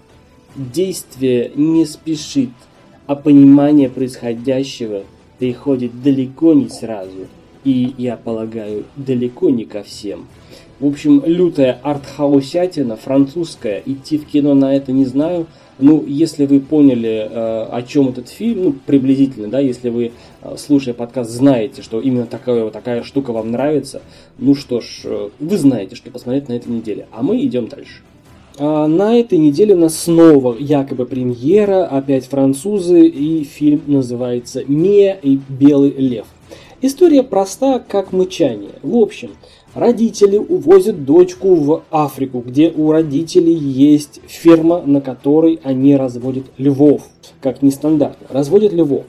Действие 0.55 1.51
не 1.55 1.85
спешит, 1.85 2.51
а 3.05 3.15
понимание 3.15 3.89
происходящего– 3.89 5.03
приходит 5.39 6.01
далеко 6.01 6.53
не 6.53 6.69
сразу, 6.69 7.27
и, 7.63 7.93
я 7.97 8.17
полагаю, 8.17 8.85
далеко 8.95 9.49
не 9.49 9.65
ко 9.65 9.83
всем. 9.83 10.27
В 10.79 10.85
общем, 10.85 11.23
лютая 11.25 11.79
артхаусятина, 11.81 12.97
французская, 12.97 13.81
идти 13.83 14.19
в 14.19 14.27
кино 14.27 14.53
на 14.53 14.75
это 14.75 14.91
не 14.91 15.05
знаю. 15.05 15.47
Ну, 15.79 16.03
если 16.05 16.45
вы 16.45 16.59
поняли, 16.59 17.27
э, 17.29 17.63
о 17.71 17.81
чем 17.81 18.09
этот 18.09 18.29
фильм, 18.29 18.63
ну, 18.63 18.75
приблизительно, 18.85 19.47
да, 19.47 19.59
если 19.59 19.89
вы, 19.89 20.11
э, 20.41 20.55
слушая 20.57 20.93
подкаст, 20.93 21.31
знаете, 21.31 21.81
что 21.81 21.99
именно 21.99 22.25
такая, 22.25 22.69
такая 22.69 23.03
штука 23.03 23.31
вам 23.31 23.51
нравится, 23.51 24.01
ну 24.37 24.55
что 24.55 24.81
ж, 24.81 25.01
э, 25.03 25.29
вы 25.39 25.57
знаете, 25.57 25.95
что 25.95 26.11
посмотреть 26.11 26.47
на 26.47 26.53
этой 26.53 26.69
неделе. 26.69 27.07
А 27.11 27.21
мы 27.23 27.43
идем 27.43 27.67
дальше. 27.67 28.01
А 28.59 28.87
на 28.87 29.19
этой 29.19 29.37
неделе 29.37 29.75
у 29.75 29.77
нас 29.77 29.99
снова 29.99 30.55
якобы 30.57 31.05
премьера, 31.05 31.85
опять 31.85 32.25
французы, 32.25 33.05
и 33.05 33.43
фильм 33.43 33.83
называется 33.85 34.63
«Мия 34.67 35.13
и 35.21 35.39
Белый 35.47 35.91
лев». 35.91 36.25
История 36.81 37.21
проста, 37.21 37.77
как 37.77 38.11
мычание. 38.13 38.71
В 38.81 38.95
общем, 38.97 39.29
родители 39.75 40.37
увозят 40.37 41.05
дочку 41.05 41.53
в 41.53 41.83
Африку, 41.91 42.43
где 42.43 42.71
у 42.75 42.91
родителей 42.91 43.53
есть 43.53 44.21
ферма, 44.25 44.81
на 44.83 45.01
которой 45.01 45.59
они 45.61 45.95
разводят 45.95 46.45
львов. 46.57 47.03
Как 47.41 47.61
нестандартно, 47.61 48.25
разводят 48.31 48.73
львов. 48.73 49.03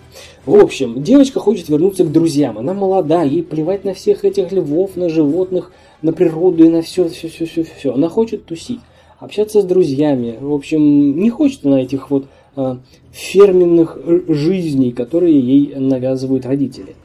В 0.44 0.56
общем, 0.56 1.02
девочка 1.02 1.40
хочет 1.40 1.70
вернуться 1.70 2.04
к 2.04 2.12
друзьям. 2.12 2.58
Она 2.58 2.74
молода, 2.74 3.22
ей 3.22 3.42
плевать 3.42 3.82
на 3.84 3.94
всех 3.94 4.26
этих 4.26 4.52
львов, 4.52 4.96
на 4.96 5.08
животных, 5.08 5.72
на 6.02 6.12
природу 6.12 6.64
и 6.64 6.68
на 6.68 6.82
все, 6.82 7.08
все, 7.08 7.28
все, 7.28 7.46
все, 7.46 7.64
все. 7.64 7.94
Она 7.94 8.10
хочет 8.10 8.44
тусить 8.44 8.80
общаться 9.18 9.62
с 9.62 9.64
друзьями. 9.64 10.38
В 10.40 10.52
общем, 10.52 11.18
не 11.18 11.30
хочет 11.30 11.66
она 11.66 11.82
этих 11.82 12.10
вот 12.10 12.26
а, 12.56 12.78
ферменных 13.12 13.98
жизней, 14.28 14.92
которые 14.92 15.38
ей 15.38 15.74
навязывают 15.76 16.46
родители. 16.46 16.96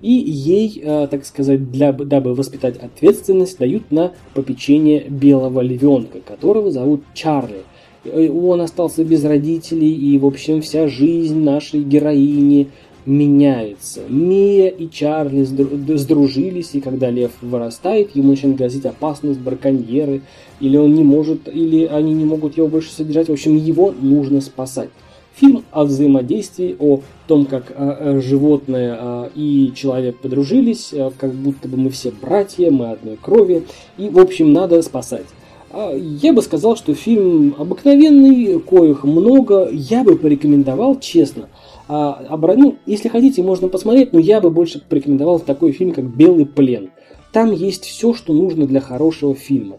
И 0.00 0.12
ей, 0.12 0.82
а, 0.84 1.06
так 1.06 1.24
сказать, 1.24 1.70
для, 1.70 1.92
дабы 1.92 2.34
воспитать 2.34 2.76
ответственность, 2.76 3.58
дают 3.58 3.90
на 3.90 4.12
попечение 4.34 5.04
белого 5.08 5.60
львенка, 5.60 6.20
которого 6.20 6.70
зовут 6.70 7.02
Чарли. 7.14 7.62
Он 8.04 8.60
остался 8.60 9.04
без 9.04 9.24
родителей, 9.24 9.92
и, 9.92 10.18
в 10.18 10.26
общем, 10.26 10.60
вся 10.60 10.88
жизнь 10.88 11.38
нашей 11.38 11.84
героини 11.84 12.68
меняется. 13.06 14.02
Мия 14.08 14.68
и 14.68 14.88
Чарли 14.88 15.44
сдружились, 15.44 16.70
и 16.74 16.80
когда 16.80 17.10
лев 17.10 17.32
вырастает, 17.40 18.14
ему 18.14 18.30
начинает 18.30 18.58
грозить 18.58 18.86
опасность, 18.86 19.40
браконьеры, 19.40 20.22
или 20.60 20.76
он 20.76 20.94
не 20.94 21.02
может, 21.02 21.48
или 21.48 21.86
они 21.86 22.14
не 22.14 22.24
могут 22.24 22.56
его 22.56 22.68
больше 22.68 22.92
содержать. 22.92 23.28
В 23.28 23.32
общем, 23.32 23.56
его 23.56 23.92
нужно 24.00 24.40
спасать. 24.40 24.90
Фильм 25.34 25.64
о 25.72 25.84
взаимодействии, 25.84 26.76
о 26.78 27.00
том, 27.26 27.46
как 27.46 27.72
а, 27.74 28.20
животное 28.20 28.96
а, 29.00 29.30
и 29.34 29.72
человек 29.74 30.18
подружились, 30.18 30.90
а, 30.92 31.10
как 31.16 31.32
будто 31.32 31.68
бы 31.68 31.78
мы 31.78 31.90
все 31.90 32.12
братья, 32.12 32.70
мы 32.70 32.90
одной 32.90 33.16
крови, 33.16 33.64
и, 33.96 34.10
в 34.10 34.18
общем, 34.18 34.52
надо 34.52 34.80
спасать. 34.82 35.24
А, 35.70 35.90
я 35.96 36.34
бы 36.34 36.42
сказал, 36.42 36.76
что 36.76 36.94
фильм 36.94 37.54
обыкновенный, 37.58 38.60
коих 38.60 39.04
много, 39.04 39.70
я 39.72 40.04
бы 40.04 40.16
порекомендовал, 40.16 41.00
честно– 41.00 41.48
а, 41.88 42.14
обра... 42.28 42.54
ну, 42.54 42.76
если 42.86 43.08
хотите, 43.08 43.42
можно 43.42 43.68
посмотреть, 43.68 44.12
но 44.12 44.18
я 44.18 44.40
бы 44.40 44.50
больше 44.50 44.80
порекомендовал 44.80 45.40
такой 45.40 45.72
фильм, 45.72 45.92
как 45.92 46.04
«Белый 46.04 46.46
плен». 46.46 46.90
Там 47.32 47.52
есть 47.52 47.84
все, 47.84 48.14
что 48.14 48.32
нужно 48.32 48.66
для 48.66 48.80
хорошего 48.80 49.34
фильма. 49.34 49.78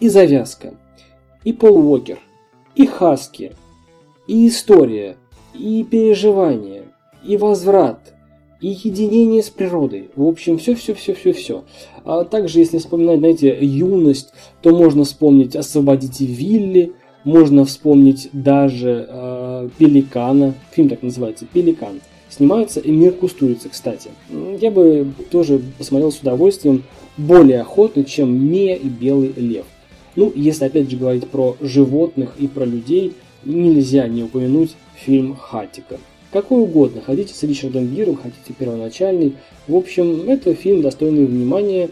И 0.00 0.08
завязка, 0.08 0.74
и 1.44 1.52
Пол 1.52 1.78
Уокер, 1.78 2.18
и 2.74 2.86
Хаски, 2.86 3.52
и 4.26 4.48
история, 4.48 5.16
и 5.54 5.84
переживания, 5.84 6.84
и 7.24 7.36
возврат, 7.36 8.14
и 8.60 8.68
единение 8.68 9.42
с 9.42 9.50
природой. 9.50 10.10
В 10.16 10.26
общем, 10.26 10.58
все-все-все-все-все. 10.58 11.64
А 12.04 12.24
также, 12.24 12.58
если 12.58 12.78
вспоминать, 12.78 13.18
знаете, 13.18 13.56
юность, 13.60 14.32
то 14.62 14.70
можно 14.70 15.04
вспомнить 15.04 15.56
«Освободите 15.56 16.26
Вилли», 16.26 16.92
можно 17.24 17.64
вспомнить 17.64 18.28
даже 18.32 19.06
э, 19.08 19.68
Пеликана, 19.78 20.54
фильм 20.70 20.88
так 20.88 21.02
называется, 21.02 21.46
Пеликан. 21.52 22.00
Снимается 22.28 22.80
Эмир 22.80 23.12
Кустурица, 23.12 23.68
кстати. 23.68 24.10
Я 24.60 24.70
бы 24.70 25.08
тоже 25.30 25.60
посмотрел 25.78 26.12
с 26.12 26.20
удовольствием, 26.20 26.84
более 27.16 27.60
охотно, 27.60 28.04
чем 28.04 28.32
Мия 28.32 28.76
и 28.76 28.88
Белый 28.88 29.32
Лев. 29.36 29.66
Ну, 30.16 30.32
если 30.34 30.64
опять 30.64 30.90
же 30.90 30.96
говорить 30.96 31.26
про 31.26 31.56
животных 31.60 32.34
и 32.38 32.46
про 32.46 32.64
людей, 32.64 33.14
нельзя 33.44 34.06
не 34.08 34.22
упомянуть 34.22 34.76
фильм 34.94 35.34
Хатика. 35.34 35.98
Какой 36.32 36.62
угодно, 36.62 37.00
хотите 37.04 37.34
с 37.34 37.42
Ричардом 37.42 37.88
Гиром, 37.88 38.16
хотите 38.16 38.52
первоначальный. 38.56 39.34
В 39.66 39.74
общем, 39.74 40.28
это 40.28 40.54
фильм 40.54 40.80
достойный 40.82 41.26
внимания 41.26 41.90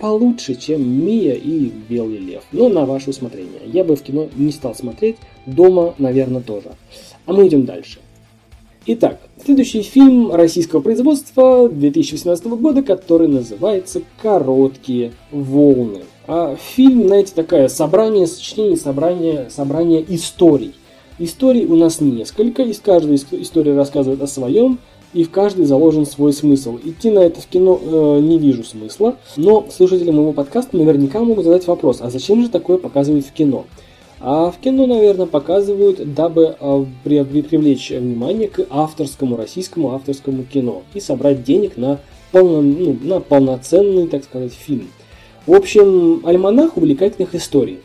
получше, 0.00 0.54
чем 0.54 0.82
Мия 0.82 1.34
и 1.34 1.70
Белый 1.88 2.18
Лев. 2.18 2.42
Но 2.52 2.68
на 2.68 2.86
ваше 2.86 3.10
усмотрение. 3.10 3.60
Я 3.66 3.84
бы 3.84 3.96
в 3.96 4.02
кино 4.02 4.28
не 4.34 4.50
стал 4.50 4.74
смотреть, 4.74 5.16
дома, 5.46 5.94
наверное, 5.98 6.40
тоже. 6.40 6.72
А 7.26 7.32
мы 7.32 7.46
идем 7.46 7.64
дальше. 7.64 8.00
Итак, 8.86 9.20
следующий 9.44 9.82
фильм 9.82 10.32
российского 10.32 10.80
производства 10.80 11.68
2018 11.68 12.46
года, 12.46 12.82
который 12.82 13.28
называется 13.28 14.00
«Короткие 14.22 15.12
волны». 15.30 16.00
А 16.26 16.56
фильм, 16.56 17.06
знаете, 17.06 17.32
такое 17.34 17.68
собрание, 17.68 18.26
сочинение, 18.26 18.78
собрание, 18.78 19.50
собрание 19.50 20.02
историй. 20.08 20.72
Историй 21.18 21.66
у 21.66 21.76
нас 21.76 22.00
несколько, 22.00 22.62
из 22.62 22.78
каждой 22.78 23.16
истории 23.16 23.72
рассказывает 23.72 24.22
о 24.22 24.26
своем, 24.26 24.78
и 25.12 25.24
в 25.24 25.30
каждой 25.30 25.64
заложен 25.64 26.06
свой 26.06 26.32
смысл. 26.32 26.78
Идти 26.82 27.10
на 27.10 27.20
это 27.20 27.40
в 27.40 27.46
кино 27.46 27.80
э, 27.80 28.20
не 28.20 28.38
вижу 28.38 28.64
смысла, 28.64 29.16
но 29.36 29.66
слушатели 29.70 30.10
моего 30.10 30.32
подкаста 30.32 30.76
наверняка 30.76 31.20
могут 31.20 31.44
задать 31.44 31.66
вопрос, 31.66 31.98
а 32.00 32.10
зачем 32.10 32.42
же 32.42 32.48
такое 32.48 32.78
показывают 32.78 33.26
в 33.26 33.32
кино? 33.32 33.64
А 34.20 34.50
в 34.50 34.58
кино, 34.58 34.86
наверное, 34.86 35.26
показывают, 35.26 36.14
дабы 36.14 36.54
э, 36.60 36.84
привлечь 37.04 37.90
внимание 37.90 38.48
к 38.48 38.66
авторскому, 38.68 39.36
российскому 39.36 39.94
авторскому 39.94 40.44
кино 40.44 40.82
и 40.92 41.00
собрать 41.00 41.42
денег 41.42 41.76
на, 41.76 42.00
полно, 42.30 42.60
ну, 42.60 42.96
на 43.02 43.20
полноценный, 43.20 44.06
так 44.08 44.24
сказать, 44.24 44.52
фильм. 44.52 44.88
В 45.46 45.54
общем, 45.54 46.20
альманах 46.26 46.76
увлекательных 46.76 47.34
историй. 47.34 47.78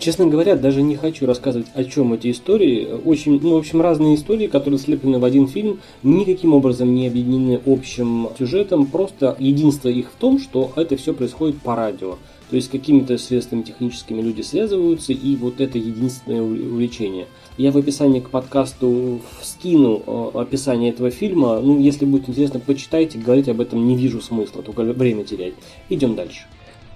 Честно 0.00 0.26
говоря, 0.26 0.56
даже 0.56 0.80
не 0.80 0.96
хочу 0.96 1.26
рассказывать, 1.26 1.66
о 1.74 1.84
чем 1.84 2.14
эти 2.14 2.30
истории. 2.30 2.88
Очень, 3.04 3.38
ну, 3.42 3.50
в 3.52 3.58
общем, 3.58 3.82
разные 3.82 4.14
истории, 4.14 4.46
которые 4.46 4.80
слеплены 4.80 5.18
в 5.18 5.24
один 5.26 5.46
фильм, 5.46 5.80
никаким 6.02 6.54
образом 6.54 6.94
не 6.94 7.06
объединены 7.06 7.60
общим 7.66 8.30
сюжетом. 8.38 8.86
Просто 8.86 9.36
единство 9.38 9.90
их 9.90 10.10
в 10.10 10.14
том, 10.14 10.38
что 10.38 10.72
это 10.74 10.96
все 10.96 11.12
происходит 11.12 11.60
по 11.60 11.76
радио. 11.76 12.16
То 12.48 12.56
есть 12.56 12.70
какими-то 12.70 13.18
средствами 13.18 13.60
техническими 13.60 14.22
люди 14.22 14.40
связываются, 14.40 15.12
и 15.12 15.36
вот 15.36 15.60
это 15.60 15.76
единственное 15.76 16.40
увлечение. 16.40 17.26
Я 17.58 17.70
в 17.70 17.76
описании 17.76 18.20
к 18.20 18.30
подкасту 18.30 19.20
скину 19.42 20.02
э, 20.06 20.30
описание 20.38 20.92
этого 20.92 21.10
фильма. 21.10 21.60
Ну, 21.60 21.78
если 21.78 22.06
будет 22.06 22.26
интересно, 22.26 22.58
почитайте, 22.58 23.18
говорить 23.18 23.50
об 23.50 23.60
этом 23.60 23.86
не 23.86 23.96
вижу 23.96 24.22
смысла, 24.22 24.62
только 24.62 24.80
время 24.80 25.24
терять. 25.24 25.52
Идем 25.90 26.14
дальше. 26.14 26.46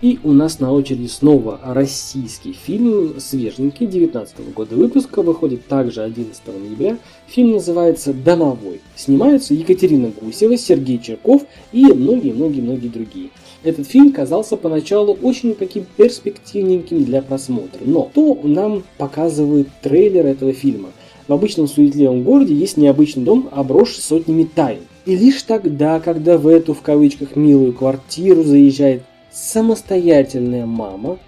И 0.05 0.19
у 0.23 0.33
нас 0.33 0.61
на 0.61 0.71
очереди 0.71 1.07
снова 1.07 1.59
российский 1.65 2.53
фильм, 2.53 3.15
свеженький, 3.19 3.87
19 3.87 4.39
-го 4.39 4.53
года 4.53 4.77
выпуска, 4.77 5.23
выходит 5.23 5.67
также 5.67 6.03
11 6.03 6.43
ноября. 6.59 6.99
Фильм 7.27 7.53
называется 7.53 8.13
«Домовой». 8.13 8.83
Снимаются 8.97 9.55
Екатерина 9.55 10.13
Гусева, 10.21 10.59
Сергей 10.59 10.99
Черков 10.99 11.47
и 11.73 11.87
многие-многие-многие 11.87 12.89
другие. 12.89 13.31
Этот 13.63 13.87
фильм 13.87 14.13
казался 14.13 14.59
поначалу 14.59 15.17
очень 15.23 15.55
таким 15.55 15.87
перспективненьким 15.97 17.07
для 17.07 17.23
просмотра. 17.23 17.81
Но 17.87 18.11
то 18.13 18.39
нам 18.43 18.85
показывает 18.99 19.69
трейлер 19.81 20.27
этого 20.27 20.53
фильма. 20.53 20.91
В 21.29 21.33
обычном 21.33 21.67
суетливом 21.67 22.25
городе 22.25 22.53
есть 22.55 22.77
необычный 22.77 23.25
дом, 23.25 23.49
обросший 23.51 24.03
сотнями 24.03 24.45
тайн. 24.55 24.81
И 25.07 25.17
лишь 25.17 25.41
тогда, 25.45 25.99
когда 25.99 26.37
в 26.37 26.47
эту, 26.47 26.75
в 26.75 26.83
кавычках, 26.83 27.37
милую 27.37 27.73
квартиру 27.73 28.45
заезжает 28.45 29.01
самостоятельная 29.35 30.65
мама, 30.65 31.19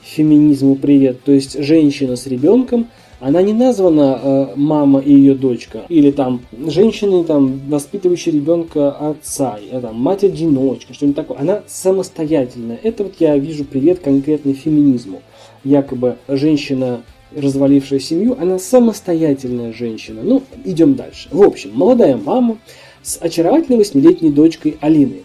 феминизму 0.00 0.76
привет, 0.76 1.24
то 1.24 1.32
есть 1.32 1.58
женщина 1.58 2.14
с 2.14 2.26
ребенком, 2.28 2.88
она 3.18 3.42
не 3.42 3.54
названа 3.54 4.20
э, 4.22 4.46
мама 4.54 5.00
и 5.00 5.12
ее 5.12 5.34
дочка, 5.34 5.82
или 5.88 6.12
там 6.12 6.42
женщины, 6.66 7.24
там, 7.24 7.60
воспитывающие 7.68 8.34
ребенка 8.34 8.90
отца, 8.92 9.56
или, 9.56 9.80
там, 9.80 9.96
мать-одиночка, 9.96 10.94
что-нибудь 10.94 11.16
такое. 11.16 11.38
Она 11.38 11.62
самостоятельная. 11.66 12.78
Это 12.82 13.04
вот 13.04 13.14
я 13.18 13.36
вижу 13.36 13.64
привет 13.64 14.00
конкретно 14.00 14.54
феминизму. 14.54 15.22
Якобы 15.64 16.18
женщина 16.28 17.02
развалившая 17.34 17.98
семью, 17.98 18.36
она 18.38 18.58
самостоятельная 18.58 19.72
женщина. 19.72 20.20
Ну, 20.22 20.42
идем 20.64 20.94
дальше. 20.94 21.28
В 21.32 21.42
общем, 21.42 21.70
молодая 21.74 22.16
мама 22.16 22.58
с 23.02 23.18
очаровательной 23.20 23.78
восьмилетней 23.78 24.30
дочкой 24.30 24.76
Алиной. 24.80 25.22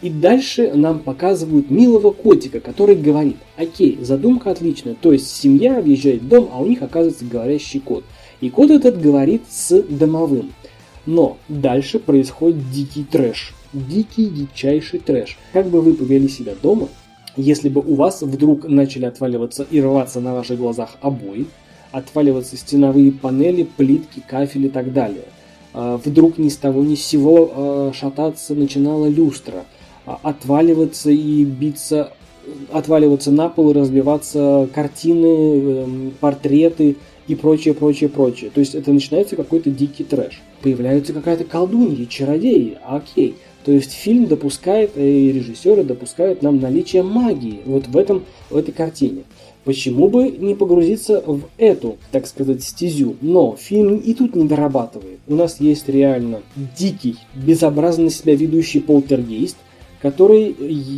И 0.00 0.10
дальше 0.10 0.72
нам 0.74 1.00
показывают 1.00 1.70
милого 1.70 2.12
котика, 2.12 2.60
который 2.60 2.94
говорит, 2.94 3.36
окей, 3.56 3.98
задумка 4.00 4.52
отличная, 4.52 4.94
то 4.94 5.12
есть 5.12 5.28
семья 5.28 5.80
въезжает 5.80 6.22
в 6.22 6.28
дом, 6.28 6.48
а 6.52 6.60
у 6.60 6.66
них 6.66 6.82
оказывается 6.82 7.24
говорящий 7.24 7.80
кот. 7.80 8.04
И 8.40 8.48
кот 8.48 8.70
этот 8.70 9.00
говорит 9.00 9.42
с 9.50 9.82
домовым. 9.82 10.52
Но 11.04 11.36
дальше 11.48 11.98
происходит 11.98 12.70
дикий 12.70 13.02
трэш. 13.02 13.54
Дикий, 13.72 14.26
дичайший 14.26 15.00
трэш. 15.00 15.36
Как 15.52 15.66
бы 15.66 15.80
вы 15.80 15.94
повели 15.94 16.28
себя 16.28 16.54
дома, 16.62 16.88
если 17.36 17.68
бы 17.68 17.80
у 17.80 17.94
вас 17.94 18.22
вдруг 18.22 18.68
начали 18.68 19.04
отваливаться 19.04 19.66
и 19.68 19.80
рваться 19.80 20.20
на 20.20 20.32
ваших 20.32 20.58
глазах 20.58 20.90
обои, 21.00 21.46
отваливаться 21.90 22.56
стеновые 22.56 23.10
панели, 23.10 23.64
плитки, 23.64 24.22
кафель 24.24 24.66
и 24.66 24.68
так 24.68 24.92
далее. 24.92 25.24
А, 25.74 25.96
вдруг 25.96 26.38
ни 26.38 26.50
с 26.50 26.56
того 26.56 26.84
ни 26.84 26.94
с 26.94 27.04
сего 27.04 27.50
а, 27.52 27.92
шататься 27.92 28.54
начинала 28.54 29.08
люстра– 29.08 29.64
отваливаться 30.16 31.10
и 31.10 31.44
биться, 31.44 32.12
отваливаться 32.72 33.30
на 33.30 33.48
пол 33.48 33.70
и 33.70 33.74
разбиваться 33.74 34.68
картины, 34.74 35.26
эм, 35.26 36.14
портреты 36.20 36.96
и 37.26 37.34
прочее, 37.34 37.74
прочее, 37.74 38.08
прочее. 38.08 38.50
То 38.52 38.60
есть 38.60 38.74
это 38.74 38.92
начинается 38.92 39.36
какой-то 39.36 39.70
дикий 39.70 40.04
трэш. 40.04 40.40
Появляется 40.62 41.12
какая-то 41.12 41.44
колдунья, 41.44 42.06
чародеи, 42.06 42.78
окей. 42.86 43.36
То 43.64 43.72
есть 43.72 43.92
фильм 43.92 44.26
допускает, 44.26 44.92
э, 44.96 45.06
и 45.06 45.32
режиссеры 45.32 45.84
допускают 45.84 46.42
нам 46.42 46.58
наличие 46.58 47.02
магии 47.02 47.60
вот 47.66 47.86
в, 47.86 47.96
этом, 47.96 48.24
в 48.48 48.56
этой 48.56 48.72
картине. 48.72 49.24
Почему 49.64 50.08
бы 50.08 50.30
не 50.30 50.54
погрузиться 50.54 51.22
в 51.26 51.42
эту, 51.58 51.98
так 52.10 52.26
сказать, 52.26 52.62
стезю? 52.64 53.16
Но 53.20 53.56
фильм 53.60 53.96
и 53.98 54.14
тут 54.14 54.34
не 54.34 54.48
дорабатывает. 54.48 55.18
У 55.26 55.34
нас 55.34 55.60
есть 55.60 55.90
реально 55.90 56.40
дикий, 56.78 57.16
безобразно 57.34 58.08
себя 58.08 58.34
ведущий 58.34 58.80
полтергейст, 58.80 59.58
который 60.00 60.54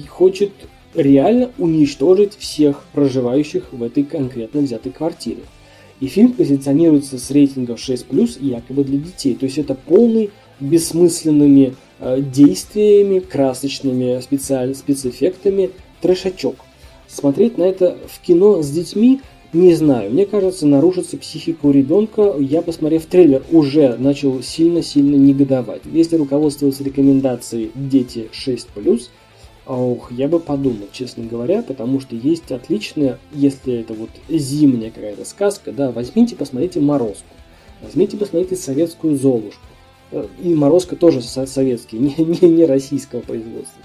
хочет 0.09 0.53
реально 0.95 1.51
уничтожить 1.59 2.37
всех 2.37 2.85
проживающих 2.93 3.73
в 3.73 3.83
этой 3.83 4.05
конкретно 4.05 4.61
взятой 4.61 4.93
квартире. 4.93 5.43
И 6.01 6.07
фильм 6.07 6.33
позиционируется 6.33 7.19
с 7.19 7.31
рейтингом 7.31 7.77
6+, 7.77 8.39
якобы 8.41 8.85
для 8.85 8.99
детей. 8.99 9.35
То 9.35 9.45
есть 9.45 9.59
это 9.59 9.75
полный 9.75 10.31
бессмысленными 10.59 11.77
э, 11.99 12.21
действиями, 12.21 13.19
красочными 13.21 14.21
специаль... 14.21 14.75
спецэффектами 14.75 15.71
трэшачок. 16.01 16.57
Смотреть 17.07 17.59
на 17.59 17.65
это 17.65 17.99
в 18.07 18.21
кино 18.21 18.63
с 18.63 18.71
детьми 18.71 19.21
не 19.53 19.75
знаю, 19.75 20.13
мне 20.13 20.27
кажется, 20.27 20.65
нарушится 20.67 21.17
психика 21.17 21.67
у 21.67 21.73
ребенка. 21.73 22.37
Я, 22.39 22.63
посмотрев 22.63 23.07
трейлер, 23.07 23.43
уже 23.51 23.97
начал 23.97 24.43
сильно-сильно 24.43 25.17
негодовать. 25.17 25.83
Если 25.85 26.17
руководствоваться 26.17 26.85
рекомендацией 26.85 27.73
«Дети 27.75 28.29
6+,» 28.33 28.67
Ох, 29.67 30.11
я 30.11 30.27
бы 30.27 30.41
подумал, 30.41 30.89
честно 30.91 31.25
говоря, 31.25 31.63
потому 31.63 32.01
что 32.01 32.17
есть 32.17 32.51
отличная, 32.51 33.21
если 33.33 33.75
это 33.75 33.95
вот 33.95 34.11
зимняя 34.29 34.91
какая-то 34.91 35.25
сказка, 35.25 35.71
да, 35.71 35.93
возьмите, 35.93 36.35
посмотрите 36.35 36.81
«Морозку», 36.81 37.29
возьмите, 37.81 38.17
посмотрите 38.17 38.57
«Советскую 38.57 39.17
Золушку», 39.17 39.61
э, 40.11 40.27
и 40.43 40.55
«Морозка» 40.55 40.97
тоже 40.97 41.23
советский, 41.23 41.99
не, 42.01 42.15
не, 42.19 42.49
не 42.49 42.65
российского 42.65 43.21
производства. 43.21 43.81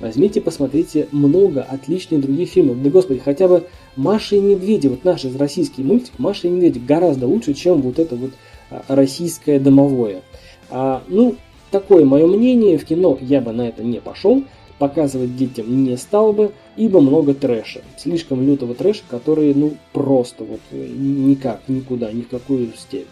Возьмите, 0.00 0.40
посмотрите 0.40 1.08
много 1.12 1.62
отличных 1.62 2.22
других 2.22 2.48
фильмов. 2.48 2.82
Да 2.82 2.88
господи, 2.88 3.20
хотя 3.20 3.48
бы 3.48 3.66
Маша 3.96 4.36
и 4.36 4.40
Медведи, 4.40 4.88
вот 4.88 5.04
наш 5.04 5.24
российский 5.36 5.82
мультик, 5.82 6.12
Маша 6.18 6.48
и 6.48 6.50
Медведи 6.50 6.78
гораздо 6.78 7.26
лучше, 7.26 7.52
чем 7.52 7.82
вот 7.82 7.98
это 7.98 8.16
вот 8.16 8.30
а, 8.70 8.82
российское 8.88 9.60
домовое. 9.60 10.22
А, 10.70 11.02
ну, 11.08 11.36
такое 11.70 12.06
мое 12.06 12.26
мнение, 12.26 12.78
в 12.78 12.84
кино 12.86 13.18
я 13.20 13.42
бы 13.42 13.52
на 13.52 13.68
это 13.68 13.84
не 13.84 14.00
пошел, 14.00 14.42
показывать 14.78 15.36
детям 15.36 15.84
не 15.84 15.98
стал 15.98 16.32
бы, 16.32 16.52
ибо 16.76 17.02
много 17.02 17.34
трэша. 17.34 17.82
Слишком 17.98 18.46
лютого 18.46 18.74
трэша, 18.74 19.02
который, 19.08 19.52
ну, 19.52 19.74
просто 19.92 20.44
вот 20.44 20.60
э, 20.70 20.88
никак, 20.96 21.60
никуда, 21.68 22.10
ни 22.10 22.22
в 22.22 22.28
какую 22.28 22.72
степь. 22.74 23.06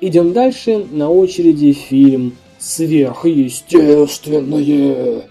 Идем 0.00 0.32
дальше. 0.32 0.86
На 0.90 1.10
очереди 1.10 1.72
фильм 1.72 2.32
«Сверхъестественное». 2.58 5.22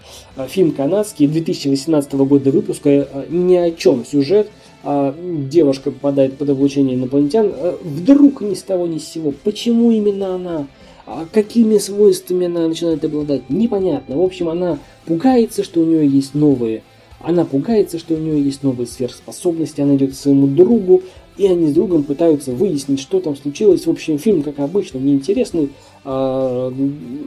Фильм 0.48 0.72
канадский 0.72 1.26
2018 1.26 2.12
года 2.14 2.50
выпуска. 2.50 2.90
Э, 2.90 3.26
ни 3.28 3.56
о 3.56 3.70
чем 3.72 4.04
сюжет 4.04 4.50
а 4.84 5.14
девушка 5.50 5.90
попадает 5.90 6.38
под 6.38 6.50
облучение 6.50 6.96
инопланетян, 6.96 7.52
а 7.52 7.78
вдруг 7.82 8.40
ни 8.40 8.54
с 8.54 8.62
того 8.62 8.86
ни 8.86 8.98
с 8.98 9.08
сего. 9.08 9.32
Почему 9.44 9.90
именно 9.90 10.34
она? 10.34 10.66
А 11.06 11.26
какими 11.32 11.78
свойствами 11.78 12.46
она 12.46 12.68
начинает 12.68 13.04
обладать? 13.04 13.48
Непонятно. 13.48 14.16
В 14.16 14.22
общем, 14.22 14.48
она 14.48 14.78
пугается, 15.06 15.64
что 15.64 15.80
у 15.80 15.84
нее 15.84 16.06
есть 16.06 16.34
новые. 16.34 16.82
Она 17.20 17.44
пугается, 17.44 17.98
что 17.98 18.14
у 18.14 18.18
нее 18.18 18.42
есть 18.42 18.62
новые 18.62 18.86
сверхспособности. 18.86 19.80
Она 19.80 19.96
идет 19.96 20.12
к 20.12 20.14
своему 20.14 20.46
другу, 20.46 21.02
и 21.36 21.46
они 21.46 21.68
с 21.68 21.72
другом 21.72 22.04
пытаются 22.04 22.52
выяснить, 22.52 23.00
что 23.00 23.20
там 23.20 23.36
случилось. 23.36 23.86
В 23.86 23.90
общем, 23.90 24.18
фильм, 24.18 24.42
как 24.42 24.60
обычно, 24.60 24.98
неинтересный, 24.98 25.70
а, 26.04 26.72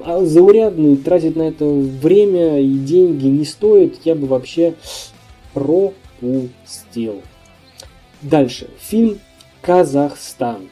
а 0.06 0.26
заурядный, 0.26 0.98
тратить 0.98 1.36
на 1.36 1.44
это 1.44 1.66
время 1.66 2.60
и 2.60 2.78
деньги 2.78 3.28
не 3.28 3.46
стоит. 3.46 4.00
Я 4.04 4.16
бы 4.16 4.28
вообще 4.28 4.76
пропустил. 5.54 7.22
Дальше. 8.22 8.70
Фильм 8.80 9.20
«Казахстан». 9.62 10.70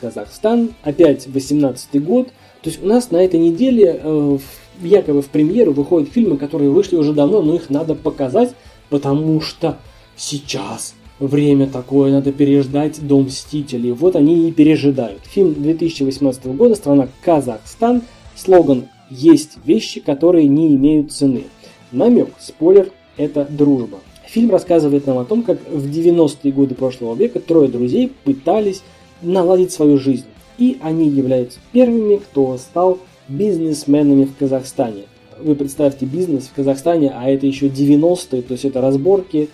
Казахстан, 0.00 0.74
опять 0.82 1.28
18 1.28 2.02
год. 2.04 2.28
То 2.62 2.70
есть 2.70 2.82
у 2.82 2.86
нас 2.86 3.10
на 3.10 3.18
этой 3.18 3.38
неделе 3.38 4.00
э, 4.02 4.38
якобы 4.80 5.22
в 5.22 5.28
премьеру 5.28 5.72
выходят 5.72 6.10
фильмы, 6.10 6.36
которые 6.36 6.70
вышли 6.70 6.96
уже 6.96 7.12
давно, 7.12 7.40
но 7.42 7.54
их 7.54 7.70
надо 7.70 7.94
показать, 7.94 8.54
потому 8.88 9.40
что 9.40 9.78
сейчас 10.16 10.94
время 11.26 11.66
такое, 11.66 12.10
надо 12.10 12.32
переждать 12.32 13.06
Дом 13.06 13.24
Мстителей. 13.24 13.92
Вот 13.92 14.16
они 14.16 14.48
и 14.48 14.52
пережидают. 14.52 15.20
Фильм 15.24 15.54
2018 15.54 16.46
года, 16.46 16.74
страна 16.74 17.08
Казахстан, 17.24 18.02
слоган 18.34 18.88
«Есть 19.10 19.58
вещи, 19.64 20.00
которые 20.00 20.48
не 20.48 20.74
имеют 20.74 21.12
цены». 21.12 21.44
Намек, 21.92 22.30
спойлер, 22.40 22.90
это 23.16 23.46
дружба. 23.48 23.98
Фильм 24.26 24.50
рассказывает 24.50 25.06
нам 25.06 25.18
о 25.18 25.24
том, 25.24 25.42
как 25.42 25.58
в 25.70 25.90
90-е 25.90 26.52
годы 26.52 26.74
прошлого 26.74 27.14
века 27.14 27.38
трое 27.38 27.68
друзей 27.68 28.10
пытались 28.24 28.82
наладить 29.20 29.72
свою 29.72 29.98
жизнь. 29.98 30.24
И 30.58 30.78
они 30.82 31.08
являются 31.08 31.58
первыми, 31.72 32.16
кто 32.16 32.56
стал 32.56 32.98
бизнесменами 33.28 34.24
в 34.24 34.36
Казахстане. 34.36 35.04
Вы 35.38 35.54
представьте 35.54 36.06
бизнес 36.06 36.44
в 36.44 36.54
Казахстане, 36.54 37.12
а 37.14 37.28
это 37.28 37.46
еще 37.46 37.66
90-е, 37.66 38.42
то 38.42 38.52
есть 38.52 38.64
это 38.64 38.80
разборки, 38.80 39.48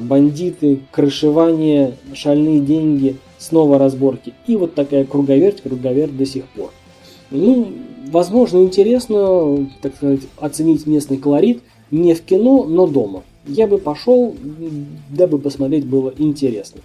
бандиты, 0.00 0.80
крышевание, 0.90 1.96
шальные 2.14 2.60
деньги, 2.60 3.16
снова 3.38 3.78
разборки. 3.78 4.32
И 4.46 4.56
вот 4.56 4.74
такая 4.74 5.04
круговерть, 5.04 5.62
круговерть 5.62 6.16
до 6.16 6.26
сих 6.26 6.44
пор. 6.46 6.70
Ну, 7.30 7.68
возможно, 8.10 8.58
интересно, 8.58 9.68
так 9.80 9.96
сказать, 9.96 10.20
оценить 10.38 10.86
местный 10.86 11.18
колорит 11.18 11.62
не 11.90 12.14
в 12.14 12.22
кино, 12.22 12.64
но 12.64 12.86
дома. 12.86 13.22
Я 13.46 13.66
бы 13.66 13.78
пошел, 13.78 14.34
дабы 15.10 15.38
посмотреть 15.38 15.86
было 15.86 16.12
интересно. 16.16 16.80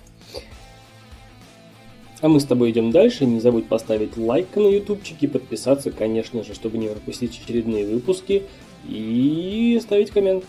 А 2.19 2.29
мы 2.29 2.39
с 2.39 2.45
тобой 2.45 2.71
идем 2.71 2.91
дальше. 2.91 3.25
Не 3.25 3.39
забудь 3.39 3.67
поставить 3.67 4.17
лайк 4.17 4.47
на 4.55 4.67
ютубчике, 4.67 5.27
подписаться, 5.27 5.91
конечно 5.91 6.43
же, 6.43 6.55
чтобы 6.55 6.77
не 6.79 6.87
пропустить 6.87 7.39
очередные 7.43 7.85
выпуски 7.85 8.43
и 8.89 9.79
ставить 9.81 10.09
коммент. 10.09 10.43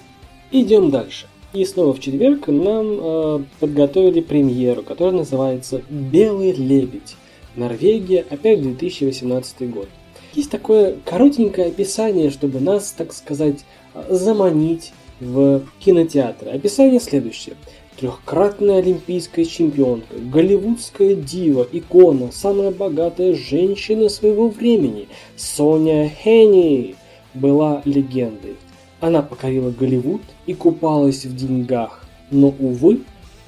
Идем 0.50 0.90
дальше. 0.90 1.26
И 1.54 1.64
снова 1.64 1.94
в 1.94 2.00
четверг 2.00 2.48
нам 2.48 2.98
э, 3.00 3.44
подготовили 3.60 4.20
премьеру, 4.20 4.82
которая 4.82 5.14
называется 5.14 5.82
«Белый 5.88 6.52
лебедь». 6.52 7.16
Норвегия, 7.56 8.24
опять 8.28 8.62
2018 8.62 9.70
год. 9.70 9.88
Есть 10.34 10.50
такое 10.50 10.96
коротенькое 11.04 11.68
описание, 11.68 12.30
чтобы 12.30 12.60
нас, 12.60 12.92
так 12.96 13.12
сказать, 13.12 13.64
заманить 14.08 14.92
в 15.20 15.62
кинотеатры. 15.80 16.50
Описание 16.50 17.00
следующее. 17.00 17.56
Трехкратная 17.98 18.78
олимпийская 18.78 19.44
чемпионка, 19.44 20.14
голливудская 20.16 21.16
дива, 21.16 21.66
икона, 21.72 22.30
самая 22.30 22.70
богатая 22.70 23.34
женщина 23.34 24.08
своего 24.08 24.48
времени, 24.48 25.08
Соня 25.36 26.08
Хенни, 26.08 26.94
была 27.34 27.82
легендой. 27.84 28.56
Она 29.00 29.22
покорила 29.22 29.70
Голливуд 29.70 30.22
и 30.46 30.54
купалась 30.54 31.24
в 31.24 31.34
деньгах, 31.34 32.04
но, 32.30 32.48
увы, 32.58 33.02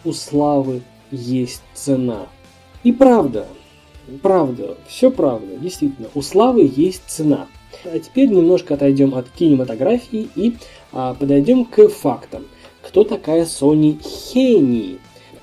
у 0.04 0.12
славы 0.12 0.82
есть 1.10 1.62
цена. 1.74 2.26
И 2.84 2.92
правда, 2.92 3.46
правда, 4.22 4.76
все 4.86 5.10
правда, 5.10 5.56
действительно, 5.56 6.08
у 6.14 6.22
славы 6.22 6.70
есть 6.74 7.02
цена. 7.06 7.46
А 7.84 7.98
теперь 7.98 8.28
немножко 8.28 8.74
отойдем 8.74 9.14
от 9.14 9.28
кинематографии 9.30 10.28
и 10.34 10.56
а, 10.92 11.14
подойдем 11.14 11.64
к 11.64 11.88
фактам. 11.88 12.44
Кто 12.82 13.04
такая 13.04 13.44
Сони 13.44 13.98
Хейни? 14.02 14.98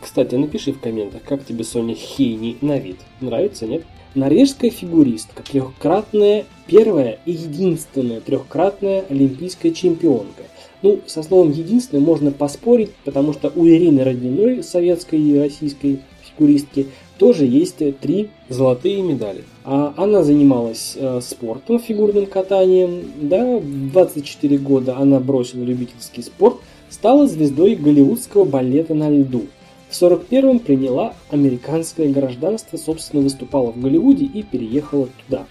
Кстати, 0.08 0.36
напиши 0.36 0.72
в 0.72 0.80
комментах, 0.80 1.22
как 1.24 1.43
тебе 1.43 1.65
Соня 1.65 1.93
Хейни 1.93 2.56
на 2.62 2.80
вид. 2.80 2.96
Нравится, 3.20 3.67
нет? 3.67 3.84
Норвежская 4.15 4.72
фигуристка, 4.72 5.43
трехкратная, 5.43 6.46
первая 6.65 7.20
и 7.26 7.34
единственная 7.34 8.22
трехкратная 8.22 9.04
олимпийская 9.10 9.74
чемпионка. 9.74 10.43
Ну, 10.82 11.02
со 11.08 11.24
словом 11.24 11.52
«единственная» 11.52 12.02
можно 12.02 12.32
поспорить, 12.32 12.91
потому 13.04 13.34
что 13.34 13.52
у 13.54 13.67
Ирины 13.67 14.06
Родиной, 14.06 14.63
советской 14.63 15.20
и 15.20 15.38
российской 15.38 16.00
фигуристки, 16.24 16.88
тоже 17.17 17.46
есть 17.46 17.80
три 18.00 18.30
золотые 18.48 19.02
медали. 19.02 19.43
А 19.65 19.93
она 19.98 20.24
занималась 20.24 20.93
э, 20.96 21.20
спортом, 21.22 21.80
фигурным 21.80 22.28
катанием. 22.28 23.12
Да, 23.24 23.58
в 23.58 23.91
24 23.91 24.58
года 24.58 24.96
она 24.98 25.20
бросила 25.20 25.63
любительский 25.63 26.22
спорт, 26.22 26.56
стала 26.89 27.28
звездой 27.28 27.76
голливудского 27.76 28.46
балета 28.46 28.93
на 28.93 29.10
льду. 29.10 29.48
В 29.89 29.93
41-м 29.93 30.60
приняла 30.60 31.13
американское 31.30 32.10
гражданство, 32.10 32.78
собственно, 32.78 33.23
выступала 33.23 33.71
в 33.71 33.80
Голливуде 33.80 34.26
и 34.26 34.43
переехала 34.43 35.08
туда. 35.26 35.45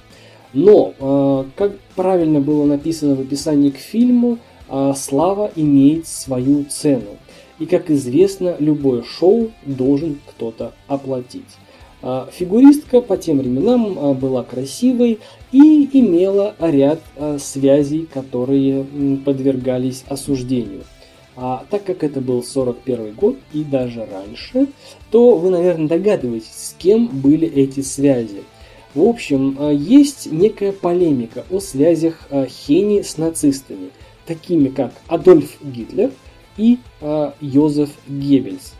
Но, 0.53 0.93
э, 0.99 1.45
как 1.57 1.79
правильно 1.95 2.41
было 2.41 2.65
написано 2.65 3.15
в 3.15 3.21
описании 3.21 3.71
к 3.71 3.79
фильму, 3.79 4.39
э, 4.69 4.93
слава 4.97 5.51
имеет 5.57 6.07
свою 6.07 6.65
цену. 6.65 7.17
И, 7.59 7.67
как 7.67 7.91
известно, 7.91 8.57
любое 8.59 9.03
шоу 9.03 9.51
должен 9.65 10.19
кто-то 10.27 10.73
оплатить. 10.87 11.45
А, 12.03 12.29
фигуристка 12.31 13.01
по 13.01 13.17
тем 13.17 13.39
временам 13.39 13.99
а, 13.99 14.15
была 14.15 14.45
красивой 14.45 15.19
и 15.51 15.89
имела 15.93 16.55
ряд 16.61 17.01
а, 17.17 17.39
связей, 17.39 18.07
которые 18.13 18.85
подвергались 19.25 20.05
осуждению. 20.07 20.83
А 21.37 21.67
так 21.71 21.85
как 21.85 22.03
это 22.03 22.23
был 22.23 22.43
41 22.43 23.13
год 23.13 23.37
и 23.53 23.63
даже 23.63 24.07
раньше, 24.11 24.69
то 25.11 25.37
вы, 25.37 25.51
наверное, 25.51 25.87
догадываетесь, 25.87 26.51
с 26.51 26.75
кем 26.79 27.09
были 27.09 27.47
эти 27.47 27.81
связи. 27.81 28.43
В 28.95 29.03
общем, 29.03 29.59
есть 29.73 30.33
некая 30.33 30.73
полемика 30.73 31.45
о 31.51 31.61
связях 31.61 32.29
Хени 32.49 33.03
с 33.03 33.19
нацистами, 33.19 33.91
такими 34.27 34.69
как 34.69 34.93
Адольф 35.09 35.59
Гитлер 35.63 36.11
и 36.57 36.79
Йозеф 37.41 37.91
Геббельс. 38.09 38.73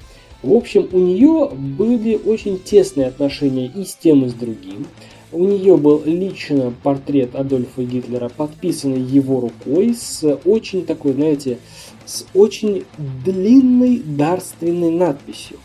В 0.43 0.55
общем, 0.55 0.89
у 0.93 0.99
нее 0.99 1.51
были 1.53 2.15
очень 2.15 2.59
тесные 2.59 3.09
отношения 3.09 3.67
и 3.67 3.85
с 3.85 3.95
тем, 3.95 4.25
и 4.25 4.29
с 4.29 4.33
другим. 4.33 4.87
У 5.33 5.45
нее 5.45 5.77
был 5.77 6.03
лично 6.05 6.73
портрет 6.83 7.35
Адольфа 7.35 7.83
Гитлера, 7.83 8.31
подписанный 8.35 9.01
его 9.01 9.41
рукой, 9.41 9.95
с 9.95 10.25
очень 10.45 10.87
такой, 10.87 11.13
знаете, 11.15 11.59
с 12.07 12.25
очень 12.35 12.85
длинной 13.25 13.99
дарственной 13.99 14.91
надписью. 14.91 15.59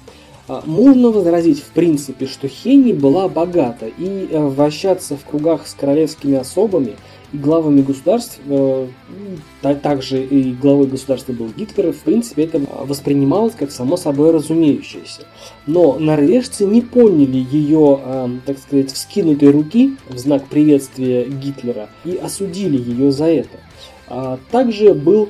А, 0.47 0.63
можно 0.65 1.09
возразить, 1.09 1.59
в 1.59 1.69
принципе, 1.69 2.25
что 2.25 2.47
Хенни 2.47 2.91
была 2.91 3.29
богата, 3.29 3.87
и 3.87 4.27
э, 4.29 4.47
вращаться 4.47 5.15
в 5.15 5.23
кругах 5.23 5.67
с 5.67 5.73
королевскими 5.73 6.37
особами– 6.37 6.95
и 7.33 7.37
главами 7.37 7.81
государств, 7.81 8.39
э, 8.45 8.87
также 9.81 10.23
и 10.23 10.51
главой 10.53 10.87
государства 10.87 11.31
был 11.33 11.49
Гитлер, 11.55 11.93
в 11.93 11.99
принципе, 11.99 12.43
это 12.43 12.61
воспринималось 12.85 13.53
как 13.55 13.71
само 13.71 13.95
собой 13.97 14.31
разумеющееся. 14.31 15.21
Но 15.65 15.97
норвежцы 15.97 16.65
не 16.65 16.81
поняли 16.81 17.37
ее, 17.37 17.99
э, 18.03 18.29
так 18.45 18.57
сказать, 18.59 18.91
вскинутой 18.91 19.51
руки 19.51 19.95
в 20.09 20.17
знак 20.17 20.45
приветствия 20.47 21.25
Гитлера 21.25 21.89
и 22.03 22.17
осудили 22.17 22.77
ее 22.77 23.11
за 23.11 23.25
это. 23.25 23.59
А 24.07 24.37
также 24.51 24.93
был 24.93 25.29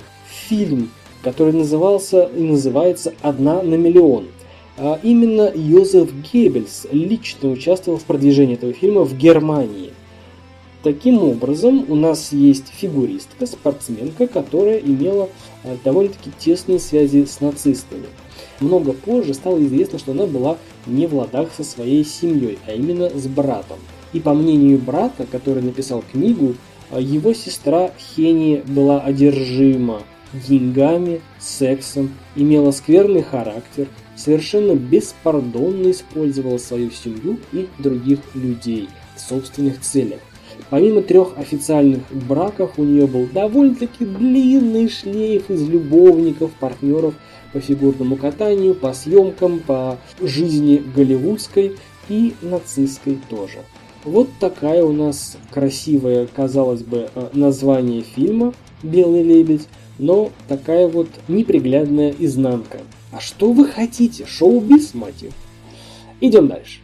фильм, 0.49 0.89
который 1.23 1.53
назывался 1.53 2.29
и 2.35 2.41
называется 2.41 3.13
«Одна 3.21 3.61
на 3.61 3.75
миллион». 3.75 4.27
А 4.77 4.99
именно 5.03 5.51
Йозеф 5.53 6.09
Геббельс 6.31 6.87
лично 6.91 7.49
участвовал 7.49 7.99
в 7.99 8.03
продвижении 8.03 8.55
этого 8.55 8.73
фильма 8.73 9.01
в 9.01 9.15
Германии. 9.15 9.93
Таким 10.81 11.21
образом, 11.21 11.85
у 11.89 11.95
нас 11.95 12.31
есть 12.31 12.69
фигуристка, 12.69 13.45
спортсменка, 13.45 14.25
которая 14.25 14.79
имела 14.79 15.29
э, 15.63 15.77
довольно-таки 15.83 16.31
тесные 16.39 16.79
связи 16.79 17.25
с 17.25 17.39
нацистами. 17.39 18.07
Много 18.59 18.93
позже 18.93 19.35
стало 19.35 19.61
известно, 19.63 19.99
что 19.99 20.13
она 20.13 20.25
была 20.25 20.57
не 20.87 21.05
в 21.05 21.13
ладах 21.13 21.49
со 21.55 21.63
своей 21.63 22.03
семьей, 22.03 22.57
а 22.65 22.73
именно 22.73 23.11
с 23.11 23.27
братом. 23.27 23.77
И 24.13 24.19
по 24.19 24.33
мнению 24.33 24.79
брата, 24.79 25.27
который 25.31 25.61
написал 25.61 26.03
книгу, 26.11 26.55
э, 26.89 26.99
его 26.99 27.35
сестра 27.35 27.91
Хени 27.99 28.63
была 28.65 29.01
одержима 29.01 30.01
деньгами, 30.33 31.21
сексом, 31.39 32.11
имела 32.35 32.71
скверный 32.71 33.23
характер, 33.23 33.87
совершенно 34.15 34.75
беспардонно 34.75 35.91
использовала 35.91 36.57
свою 36.57 36.91
семью 36.91 37.39
и 37.51 37.67
других 37.79 38.19
людей 38.35 38.89
в 39.15 39.21
собственных 39.21 39.81
целях. 39.81 40.19
Помимо 40.69 41.01
трех 41.01 41.37
официальных 41.37 42.01
браков, 42.11 42.73
у 42.77 42.83
нее 42.83 43.07
был 43.07 43.27
довольно-таки 43.27 44.05
длинный 44.05 44.89
шлейф 44.89 45.49
из 45.49 45.67
любовников, 45.67 46.51
партнеров 46.59 47.15
по 47.51 47.59
фигурному 47.59 48.15
катанию, 48.15 48.75
по 48.75 48.93
съемкам, 48.93 49.59
по 49.59 49.97
жизни 50.21 50.81
голливудской 50.95 51.75
и 52.09 52.33
нацистской 52.41 53.19
тоже. 53.29 53.59
Вот 54.03 54.29
такая 54.39 54.83
у 54.83 54.91
нас 54.91 55.37
красивая, 55.51 56.27
казалось 56.27 56.81
бы, 56.81 57.09
э, 57.13 57.29
название 57.33 58.01
фильма 58.01 58.53
«Белый 58.81 59.23
лебедь», 59.23 59.67
но 60.01 60.31
такая 60.47 60.87
вот 60.87 61.07
неприглядная 61.27 62.13
изнанка. 62.17 62.79
А 63.11 63.19
что 63.19 63.51
вы 63.51 63.67
хотите? 63.67 64.25
Шоу-биз, 64.25 64.95
мать 64.95 65.25
Идем 66.19 66.47
дальше. 66.47 66.79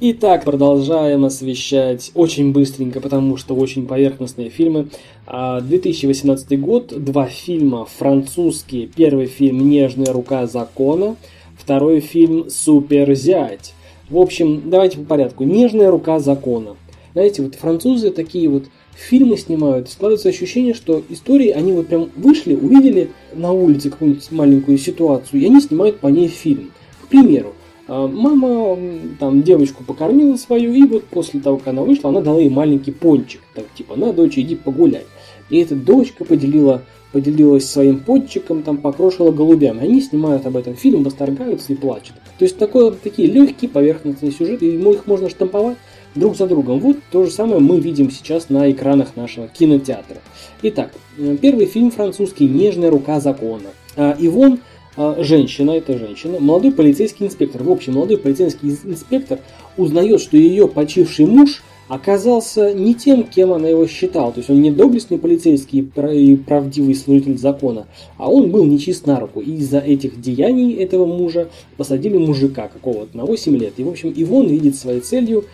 Итак, 0.00 0.44
продолжаем 0.44 1.24
освещать 1.24 2.10
очень 2.14 2.52
быстренько, 2.52 3.00
потому 3.00 3.36
что 3.36 3.54
очень 3.54 3.86
поверхностные 3.86 4.48
фильмы. 4.50 4.88
2018 5.26 6.52
а, 6.52 6.56
год, 6.56 7.04
два 7.04 7.26
фильма 7.26 7.84
французские. 7.84 8.86
Первый 8.88 9.26
фильм 9.26 9.68
«Нежная 9.68 10.12
рука 10.12 10.46
закона», 10.46 11.16
второй 11.56 12.00
фильм 12.00 12.50
«Супер 12.50 13.14
зять». 13.14 13.74
В 14.08 14.18
общем, 14.18 14.62
давайте 14.70 14.98
по 14.98 15.04
порядку. 15.04 15.44
«Нежная 15.44 15.90
рука 15.90 16.18
закона». 16.18 16.76
Знаете, 17.12 17.42
вот 17.42 17.54
французы 17.54 18.10
такие 18.10 18.48
вот 18.48 18.64
фильмы 19.00 19.36
снимают, 19.36 19.90
складывается 19.90 20.28
ощущение, 20.28 20.74
что 20.74 21.02
истории, 21.08 21.50
они 21.50 21.72
вот 21.72 21.88
прям 21.88 22.10
вышли, 22.16 22.54
увидели 22.54 23.10
на 23.34 23.52
улице 23.52 23.90
какую-нибудь 23.90 24.30
маленькую 24.30 24.78
ситуацию, 24.78 25.40
и 25.40 25.46
они 25.46 25.60
снимают 25.60 25.98
по 26.00 26.08
ней 26.08 26.28
фильм. 26.28 26.72
К 27.02 27.08
примеру, 27.08 27.54
а, 27.88 28.06
мама 28.06 28.78
там 29.18 29.42
девочку 29.42 29.84
покормила 29.84 30.36
свою, 30.36 30.72
и 30.74 30.82
вот 30.84 31.04
после 31.04 31.40
того, 31.40 31.56
как 31.56 31.68
она 31.68 31.82
вышла, 31.82 32.10
она 32.10 32.20
дала 32.20 32.40
ей 32.40 32.50
маленький 32.50 32.92
пончик. 32.92 33.40
Так, 33.54 33.64
типа, 33.74 33.96
на, 33.96 34.12
дочь, 34.12 34.38
иди 34.38 34.54
погуляй. 34.54 35.04
И 35.48 35.58
эта 35.58 35.74
дочка 35.74 36.24
поделила, 36.24 36.82
поделилась 37.12 37.68
своим 37.68 37.98
пончиком, 37.98 38.62
там 38.62 38.76
покрошила 38.76 39.32
голубями. 39.32 39.80
Они 39.80 40.00
снимают 40.00 40.46
об 40.46 40.56
этом 40.56 40.76
фильм, 40.76 41.02
восторгаются 41.02 41.72
и 41.72 41.76
плачут. 41.76 42.14
То 42.38 42.44
есть 42.44 42.58
такое, 42.58 42.92
такие 42.92 43.28
легкие 43.28 43.68
поверхностные 43.68 44.30
сюжеты, 44.30 44.66
и 44.66 44.78
их 44.78 45.06
можно 45.06 45.28
штамповать 45.28 45.78
друг 46.14 46.36
за 46.36 46.46
другом. 46.46 46.80
Вот 46.80 46.98
то 47.10 47.24
же 47.24 47.30
самое 47.30 47.60
мы 47.60 47.78
видим 47.78 48.10
сейчас 48.10 48.48
на 48.48 48.70
экранах 48.70 49.16
нашего 49.16 49.48
кинотеатра. 49.48 50.18
Итак, 50.62 50.92
э, 51.18 51.36
первый 51.40 51.66
фильм 51.66 51.90
французский 51.90 52.46
«Нежная 52.46 52.90
рука 52.90 53.20
закона». 53.20 53.70
А, 53.96 54.16
Ивон 54.18 54.60
а, 54.96 55.22
женщина, 55.22 55.72
это 55.72 55.96
женщина, 55.98 56.38
молодой 56.40 56.72
полицейский 56.72 57.26
инспектор. 57.26 57.62
В 57.62 57.70
общем, 57.70 57.94
молодой 57.94 58.18
полицейский 58.18 58.76
инспектор 58.84 59.38
узнает, 59.76 60.20
что 60.20 60.36
ее 60.36 60.68
почивший 60.68 61.26
муж 61.26 61.62
оказался 61.90 62.72
не 62.72 62.94
тем, 62.94 63.24
кем 63.24 63.52
она 63.52 63.68
его 63.68 63.86
считала. 63.86 64.30
То 64.30 64.38
есть 64.38 64.48
он 64.48 64.62
не 64.62 64.70
доблестный 64.70 65.18
полицейский 65.18 65.80
и 65.80 66.36
правдивый 66.36 66.94
служитель 66.94 67.36
закона, 67.36 67.86
а 68.16 68.30
он 68.30 68.52
был 68.52 68.64
нечист 68.64 69.06
на 69.06 69.18
руку. 69.18 69.40
И 69.40 69.54
из-за 69.54 69.78
этих 69.78 70.20
деяний 70.20 70.74
этого 70.74 71.04
мужа 71.04 71.48
посадили 71.76 72.16
мужика 72.16 72.68
какого-то 72.68 73.16
на 73.16 73.24
8 73.24 73.56
лет. 73.56 73.74
И, 73.78 73.82
в 73.82 73.88
общем, 73.88 74.12
Ивон 74.14 74.46
видит 74.46 74.76
своей 74.76 75.00
целью 75.00 75.46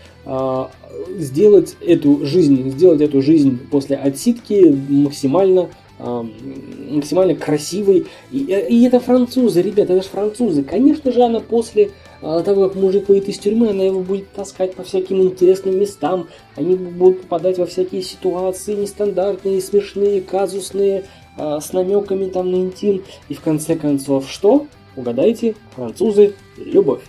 сделать 1.19 1.77
эту 1.81 2.27
жизнь, 2.27 2.71
сделать 2.71 3.01
эту 3.01 3.23
жизнь 3.23 3.59
после 3.71 3.97
отсидки 3.97 4.77
максимально 4.89 5.69
максимально 5.99 7.35
красивый. 7.35 8.07
И, 8.31 8.39
и 8.39 8.85
это 8.85 9.01
французы, 9.01 9.63
ребята, 9.63 9.95
это 9.95 10.03
же 10.03 10.09
французы. 10.09 10.63
Конечно 10.63 11.11
же, 11.11 11.23
она 11.23 11.41
после 11.41 11.93
а, 12.23 12.43
того, 12.43 12.69
как 12.69 12.77
мужик 12.77 13.09
выйдет 13.09 13.29
из 13.29 13.39
тюрьмы, 13.39 13.71
она 13.71 13.85
его 13.85 14.01
будет 14.01 14.31
таскать 14.33 14.75
по 14.75 14.83
всяким 14.83 15.23
интересным 15.23 15.79
местам. 15.79 16.29
Они 16.55 16.77
будут 16.77 17.23
попадать 17.23 17.59
во 17.59 17.67
всякие 17.67 18.03
ситуации 18.03 18.75
нестандартные, 18.75 19.61
смешные, 19.61 20.21
казусные, 20.21 21.05
а, 21.37 21.61
с 21.61 21.73
намеками 21.73 22.29
там 22.29 22.51
на 22.51 22.57
интим. 22.57 23.03
И 23.29 23.35
в 23.35 23.41
конце 23.41 23.77
концов, 23.77 24.31
что? 24.31 24.67
Угадайте, 24.97 25.55
французы, 25.75 26.35
любовь. 26.57 27.03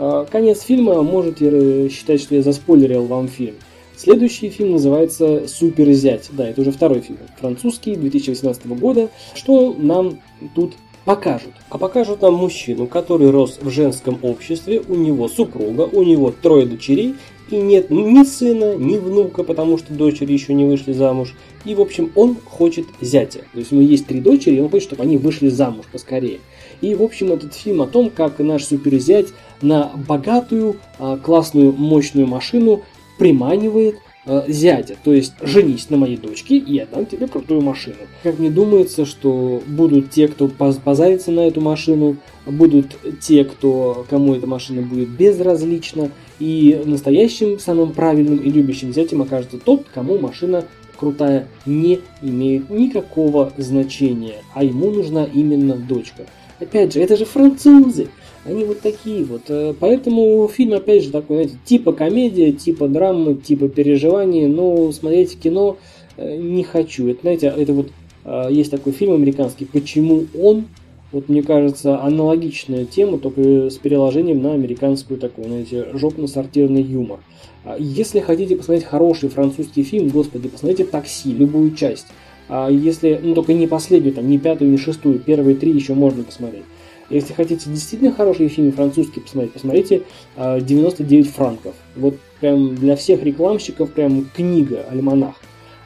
А, 0.00 0.24
конец 0.26 0.62
фильма, 0.62 1.02
можете 1.02 1.88
считать, 1.88 2.20
что 2.20 2.36
я 2.36 2.42
заспойлерил 2.42 3.04
вам 3.06 3.26
фильм. 3.26 3.56
Следующий 3.96 4.48
фильм 4.48 4.72
называется 4.72 5.48
«Супер 5.48 5.90
зять». 5.90 6.28
Да, 6.30 6.48
это 6.48 6.60
уже 6.60 6.70
второй 6.70 7.00
фильм. 7.00 7.18
Французский, 7.40 7.96
2018 7.96 8.66
года. 8.78 9.10
Что 9.34 9.74
нам 9.76 10.20
тут 10.54 10.74
покажут? 11.04 11.50
А 11.68 11.78
покажут 11.78 12.22
нам 12.22 12.34
мужчину, 12.34 12.86
который 12.86 13.30
рос 13.30 13.58
в 13.60 13.70
женском 13.70 14.20
обществе, 14.22 14.80
у 14.88 14.94
него 14.94 15.26
супруга, 15.26 15.82
у 15.82 16.04
него 16.04 16.30
трое 16.30 16.64
дочерей, 16.64 17.16
и 17.50 17.56
нет 17.56 17.90
ни 17.90 18.22
сына, 18.24 18.76
ни 18.76 18.96
внука, 18.96 19.42
потому 19.42 19.78
что 19.78 19.92
дочери 19.92 20.32
еще 20.32 20.54
не 20.54 20.64
вышли 20.64 20.92
замуж. 20.92 21.34
И, 21.64 21.74
в 21.74 21.80
общем, 21.80 22.10
он 22.14 22.36
хочет 22.44 22.86
зятя. 23.00 23.40
То 23.52 23.58
есть 23.58 23.72
у 23.72 23.76
него 23.76 23.88
есть 23.88 24.06
три 24.06 24.20
дочери, 24.20 24.56
и 24.56 24.60
он 24.60 24.70
хочет, 24.70 24.88
чтобы 24.88 25.02
они 25.02 25.16
вышли 25.16 25.48
замуж 25.48 25.86
поскорее. 25.90 26.40
И, 26.80 26.94
в 26.94 27.02
общем, 27.02 27.32
этот 27.32 27.54
фильм 27.54 27.82
о 27.82 27.86
том, 27.86 28.10
как 28.10 28.38
наш 28.38 28.64
суперзять 28.64 29.28
на 29.60 29.90
богатую, 30.08 30.76
а, 30.98 31.16
классную, 31.16 31.72
мощную 31.72 32.26
машину 32.26 32.82
приманивает 33.18 33.96
э, 34.28 34.44
зятя, 34.48 34.96
то 35.02 35.12
есть 35.12 35.34
женись 35.42 35.90
на 35.90 35.96
моей 35.96 36.16
дочке, 36.16 36.56
и 36.56 36.74
я 36.74 36.86
дам 36.86 37.06
тебе 37.06 37.26
крутую 37.26 37.62
машину. 37.62 37.96
Как 38.22 38.38
мне 38.38 38.50
думается, 38.50 39.04
что 39.04 39.62
будут 39.66 40.10
те, 40.10 40.28
кто 40.28 40.48
позарится 40.48 41.32
на 41.32 41.40
эту 41.40 41.60
машину, 41.60 42.16
будут 42.46 42.96
те, 43.20 43.44
кто, 43.44 44.06
кому 44.08 44.34
эта 44.34 44.46
машина 44.46 44.82
будет 44.82 45.08
безразлична, 45.08 46.10
и 46.38 46.80
настоящим, 46.84 47.58
самым 47.58 47.92
правильным 47.92 48.38
и 48.38 48.50
любящим 48.50 48.92
зятем 48.92 49.22
окажется 49.22 49.58
тот, 49.58 49.86
кому 49.92 50.18
машина 50.18 50.64
крутая 50.98 51.46
не 51.66 52.00
имеет 52.22 52.70
никакого 52.70 53.52
значения, 53.56 54.42
а 54.54 54.64
ему 54.64 54.90
нужна 54.90 55.24
именно 55.24 55.74
дочка. 55.74 56.26
Опять 56.60 56.92
же, 56.92 57.00
это 57.00 57.16
же 57.16 57.24
французы. 57.24 58.08
Они 58.44 58.64
вот 58.64 58.80
такие 58.80 59.24
вот. 59.24 59.42
Э, 59.48 59.74
поэтому 59.78 60.48
фильм, 60.48 60.74
опять 60.74 61.04
же, 61.04 61.10
такой, 61.10 61.36
знаете, 61.36 61.56
типа 61.64 61.92
комедия, 61.92 62.52
типа 62.52 62.88
драмы, 62.88 63.34
типа 63.34 63.68
переживания, 63.68 64.48
но 64.48 64.90
смотреть 64.92 65.38
кино 65.38 65.76
э, 66.16 66.36
не 66.36 66.64
хочу. 66.64 67.08
Это, 67.08 67.20
знаете, 67.22 67.52
это 67.56 67.72
вот 67.72 67.88
э, 68.24 68.48
есть 68.50 68.70
такой 68.70 68.92
фильм 68.92 69.14
американский 69.14 69.66
«Почему 69.66 70.26
он?», 70.38 70.66
вот 71.10 71.28
мне 71.28 71.42
кажется, 71.42 72.02
аналогичная 72.02 72.84
тема, 72.84 73.18
только 73.18 73.70
с 73.70 73.76
переложением 73.78 74.42
на 74.42 74.52
американскую 74.52 75.18
такую, 75.18 75.48
знаете, 75.48 75.86
жопно-сортирный 75.94 76.82
юмор. 76.82 77.20
А 77.64 77.76
если 77.78 78.20
хотите 78.20 78.56
посмотреть 78.56 78.84
хороший 78.84 79.30
французский 79.30 79.84
фильм, 79.84 80.08
господи, 80.08 80.48
посмотрите 80.48 80.84
«Такси», 80.84 81.32
любую 81.32 81.74
часть. 81.74 82.06
А 82.48 82.68
если, 82.68 83.20
ну 83.22 83.34
только 83.34 83.52
не 83.52 83.66
последнюю, 83.66 84.14
там, 84.14 84.28
не 84.28 84.38
пятую, 84.38 84.70
не 84.70 84.78
шестую, 84.78 85.18
первые 85.18 85.56
три 85.56 85.72
еще 85.72 85.94
можно 85.94 86.24
посмотреть. 86.24 86.64
Если 87.10 87.32
хотите 87.32 87.70
действительно 87.70 88.12
хорошие 88.12 88.48
фильмы 88.48 88.72
французские 88.72 89.22
посмотреть, 89.22 89.52
посмотрите 89.52 90.02
99 90.36 91.26
а, 91.26 91.30
франков. 91.30 91.74
Вот 91.96 92.16
прям 92.40 92.74
для 92.74 92.96
всех 92.96 93.22
рекламщиков 93.22 93.92
прям 93.92 94.26
книга, 94.34 94.84
альманах. 94.90 95.36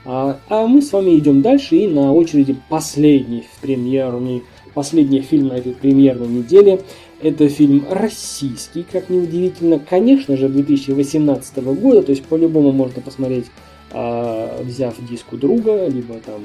А, 0.04 0.38
а 0.48 0.66
мы 0.66 0.82
с 0.82 0.92
вами 0.92 1.16
идем 1.16 1.42
дальше 1.42 1.76
и 1.76 1.86
на 1.86 2.12
очереди 2.12 2.56
последний 2.68 3.44
премьерный, 3.60 4.42
последний 4.74 5.20
фильм 5.20 5.48
на 5.48 5.54
этой 5.54 5.72
премьерной 5.72 6.26
неделе. 6.26 6.80
Это 7.22 7.48
фильм 7.48 7.84
российский, 7.88 8.84
как 8.90 9.08
ни 9.08 9.18
удивительно, 9.20 9.78
конечно 9.78 10.36
же, 10.36 10.48
2018 10.48 11.58
года, 11.58 12.02
то 12.02 12.10
есть 12.10 12.24
по-любому 12.24 12.72
можно 12.72 13.00
посмотреть, 13.00 13.46
а, 13.92 14.62
взяв 14.62 14.94
диску 15.08 15.36
друга, 15.36 15.86
либо 15.86 16.14
там, 16.14 16.42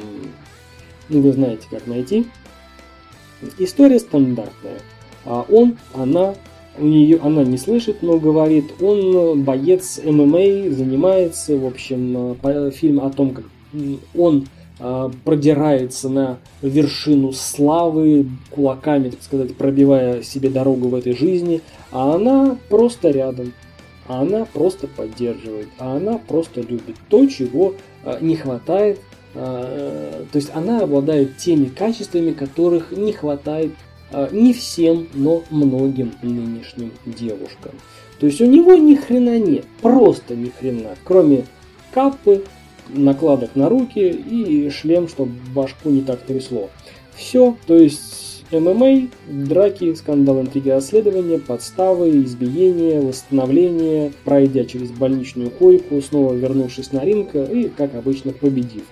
ну 1.09 1.21
вы 1.21 1.31
знаете, 1.31 1.67
как 1.69 1.87
найти. 1.87 2.27
История 3.57 3.99
стандартная. 3.99 4.79
А 5.25 5.45
он, 5.49 5.77
она, 5.93 6.35
у 6.77 6.85
нее, 6.85 7.19
она 7.21 7.43
не 7.43 7.57
слышит, 7.57 8.01
но 8.01 8.17
говорит, 8.17 8.81
он 8.81 9.43
боец 9.43 9.99
ММА, 10.03 10.71
занимается, 10.71 11.57
в 11.57 11.65
общем, 11.65 12.37
фильм 12.71 13.01
о 13.01 13.09
том, 13.09 13.31
как 13.31 13.45
он 14.15 14.47
а, 14.79 15.11
продирается 15.23 16.07
на 16.07 16.37
вершину 16.61 17.31
славы, 17.33 18.27
кулаками, 18.51 19.09
так 19.09 19.23
сказать, 19.23 19.55
пробивая 19.55 20.21
себе 20.21 20.49
дорогу 20.49 20.89
в 20.89 20.95
этой 20.95 21.13
жизни, 21.13 21.61
а 21.91 22.15
она 22.15 22.57
просто 22.69 23.09
рядом, 23.09 23.53
а 24.07 24.21
она 24.21 24.45
просто 24.45 24.87
поддерживает, 24.87 25.67
а 25.79 25.97
она 25.97 26.17
просто 26.17 26.61
любит 26.61 26.95
то, 27.09 27.25
чего 27.27 27.75
а, 28.03 28.19
не 28.19 28.35
хватает 28.35 28.99
а, 29.39 30.25
то 30.31 30.37
есть 30.37 30.49
она 30.53 30.81
обладает 30.81 31.37
теми 31.37 31.65
качествами, 31.65 32.31
которых 32.31 32.91
не 32.91 33.13
хватает 33.13 33.71
а, 34.11 34.29
не 34.31 34.53
всем, 34.53 35.07
но 35.13 35.43
многим 35.49 36.13
нынешним 36.21 36.91
девушкам. 37.05 37.73
То 38.19 38.25
есть 38.25 38.41
у 38.41 38.45
него 38.45 38.73
ни 38.73 38.95
хрена 38.95 39.37
нет, 39.37 39.65
просто 39.81 40.35
ни 40.35 40.49
хрена, 40.49 40.95
кроме 41.03 41.45
капы, 41.93 42.43
накладок 42.89 43.55
на 43.55 43.69
руки 43.69 43.99
и 43.99 44.69
шлем, 44.71 45.07
чтобы 45.07 45.33
башку 45.53 45.89
не 45.89 46.01
так 46.01 46.21
трясло. 46.21 46.69
Все, 47.15 47.55
то 47.67 47.75
есть 47.75 48.26
ММА, 48.51 49.07
драки, 49.27 49.93
скандал, 49.93 50.41
интриги, 50.41 50.69
расследования, 50.69 51.37
подставы, 51.37 52.23
избиения, 52.23 53.01
восстановление, 53.01 54.13
пройдя 54.23 54.65
через 54.65 54.91
больничную 54.91 55.51
койку, 55.51 56.01
снова 56.01 56.33
вернувшись 56.33 56.91
на 56.91 57.03
ринг 57.03 57.35
и, 57.35 57.69
как 57.75 57.95
обычно, 57.95 58.31
победив. 58.31 58.83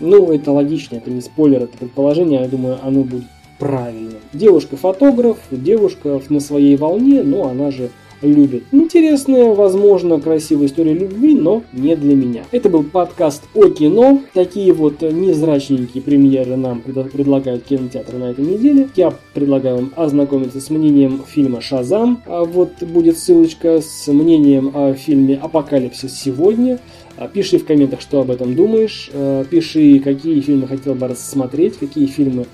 Ну, 0.00 0.32
это 0.32 0.50
логично, 0.50 0.96
это 0.96 1.10
не 1.10 1.20
спойлер, 1.20 1.62
это 1.62 1.76
предположение, 1.76 2.40
я 2.40 2.48
думаю, 2.48 2.78
оно 2.82 3.02
будет 3.02 3.24
правильным. 3.58 4.18
Девушка-фотограф, 4.32 5.38
девушка 5.50 6.20
на 6.28 6.40
своей 6.40 6.76
волне, 6.76 7.22
но 7.22 7.48
она 7.48 7.70
же 7.70 7.90
любит. 8.22 8.64
Интересная, 8.72 9.54
возможно, 9.54 10.20
красивая 10.20 10.66
история 10.66 10.94
любви, 10.94 11.34
но 11.34 11.62
не 11.72 11.96
для 11.96 12.14
меня. 12.14 12.44
Это 12.50 12.68
был 12.68 12.82
подкаст 12.82 13.42
о 13.54 13.68
кино. 13.68 14.20
Такие 14.34 14.72
вот 14.72 15.02
незрачненькие 15.02 16.02
премьеры 16.02 16.56
нам 16.56 16.80
предлагают 16.80 17.64
кинотеатры 17.64 18.18
на 18.18 18.30
этой 18.30 18.44
неделе. 18.44 18.88
Я 18.96 19.12
предлагаю 19.34 19.76
вам 19.76 19.92
ознакомиться 19.96 20.60
с 20.60 20.70
мнением 20.70 21.22
фильма 21.26 21.60
«Шазам». 21.60 22.22
А 22.26 22.44
вот 22.44 22.82
будет 22.82 23.18
ссылочка 23.18 23.80
с 23.80 24.06
мнением 24.08 24.72
о 24.74 24.94
фильме 24.94 25.36
«Апокалипсис 25.36 26.12
сегодня». 26.18 26.78
А, 27.16 27.28
пиши 27.28 27.58
в 27.58 27.64
комментах, 27.64 28.00
что 28.00 28.20
об 28.20 28.30
этом 28.30 28.54
думаешь. 28.54 29.10
А, 29.12 29.44
пиши, 29.44 30.00
какие 30.00 30.40
фильмы 30.40 30.66
хотел 30.66 30.94
бы 30.94 31.08
рассмотреть, 31.08 31.78
какие 31.78 32.06
фильмы 32.06 32.46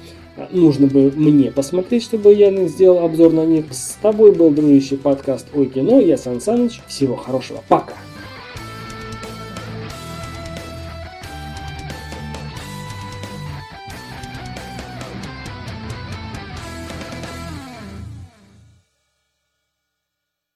нужно 0.50 0.86
бы 0.86 1.12
мне 1.14 1.50
посмотреть, 1.50 2.04
чтобы 2.04 2.32
я 2.32 2.50
сделал 2.66 3.04
обзор 3.04 3.32
на 3.32 3.44
них. 3.44 3.66
С 3.70 3.98
тобой 4.00 4.32
был, 4.32 4.50
дружище, 4.50 4.96
подкаст 4.96 5.46
«Ой, 5.54 5.66
кино». 5.66 6.00
Я 6.00 6.16
Сан 6.16 6.40
Саныч. 6.40 6.80
Всего 6.86 7.16
хорошего. 7.16 7.62
Пока! 7.68 7.94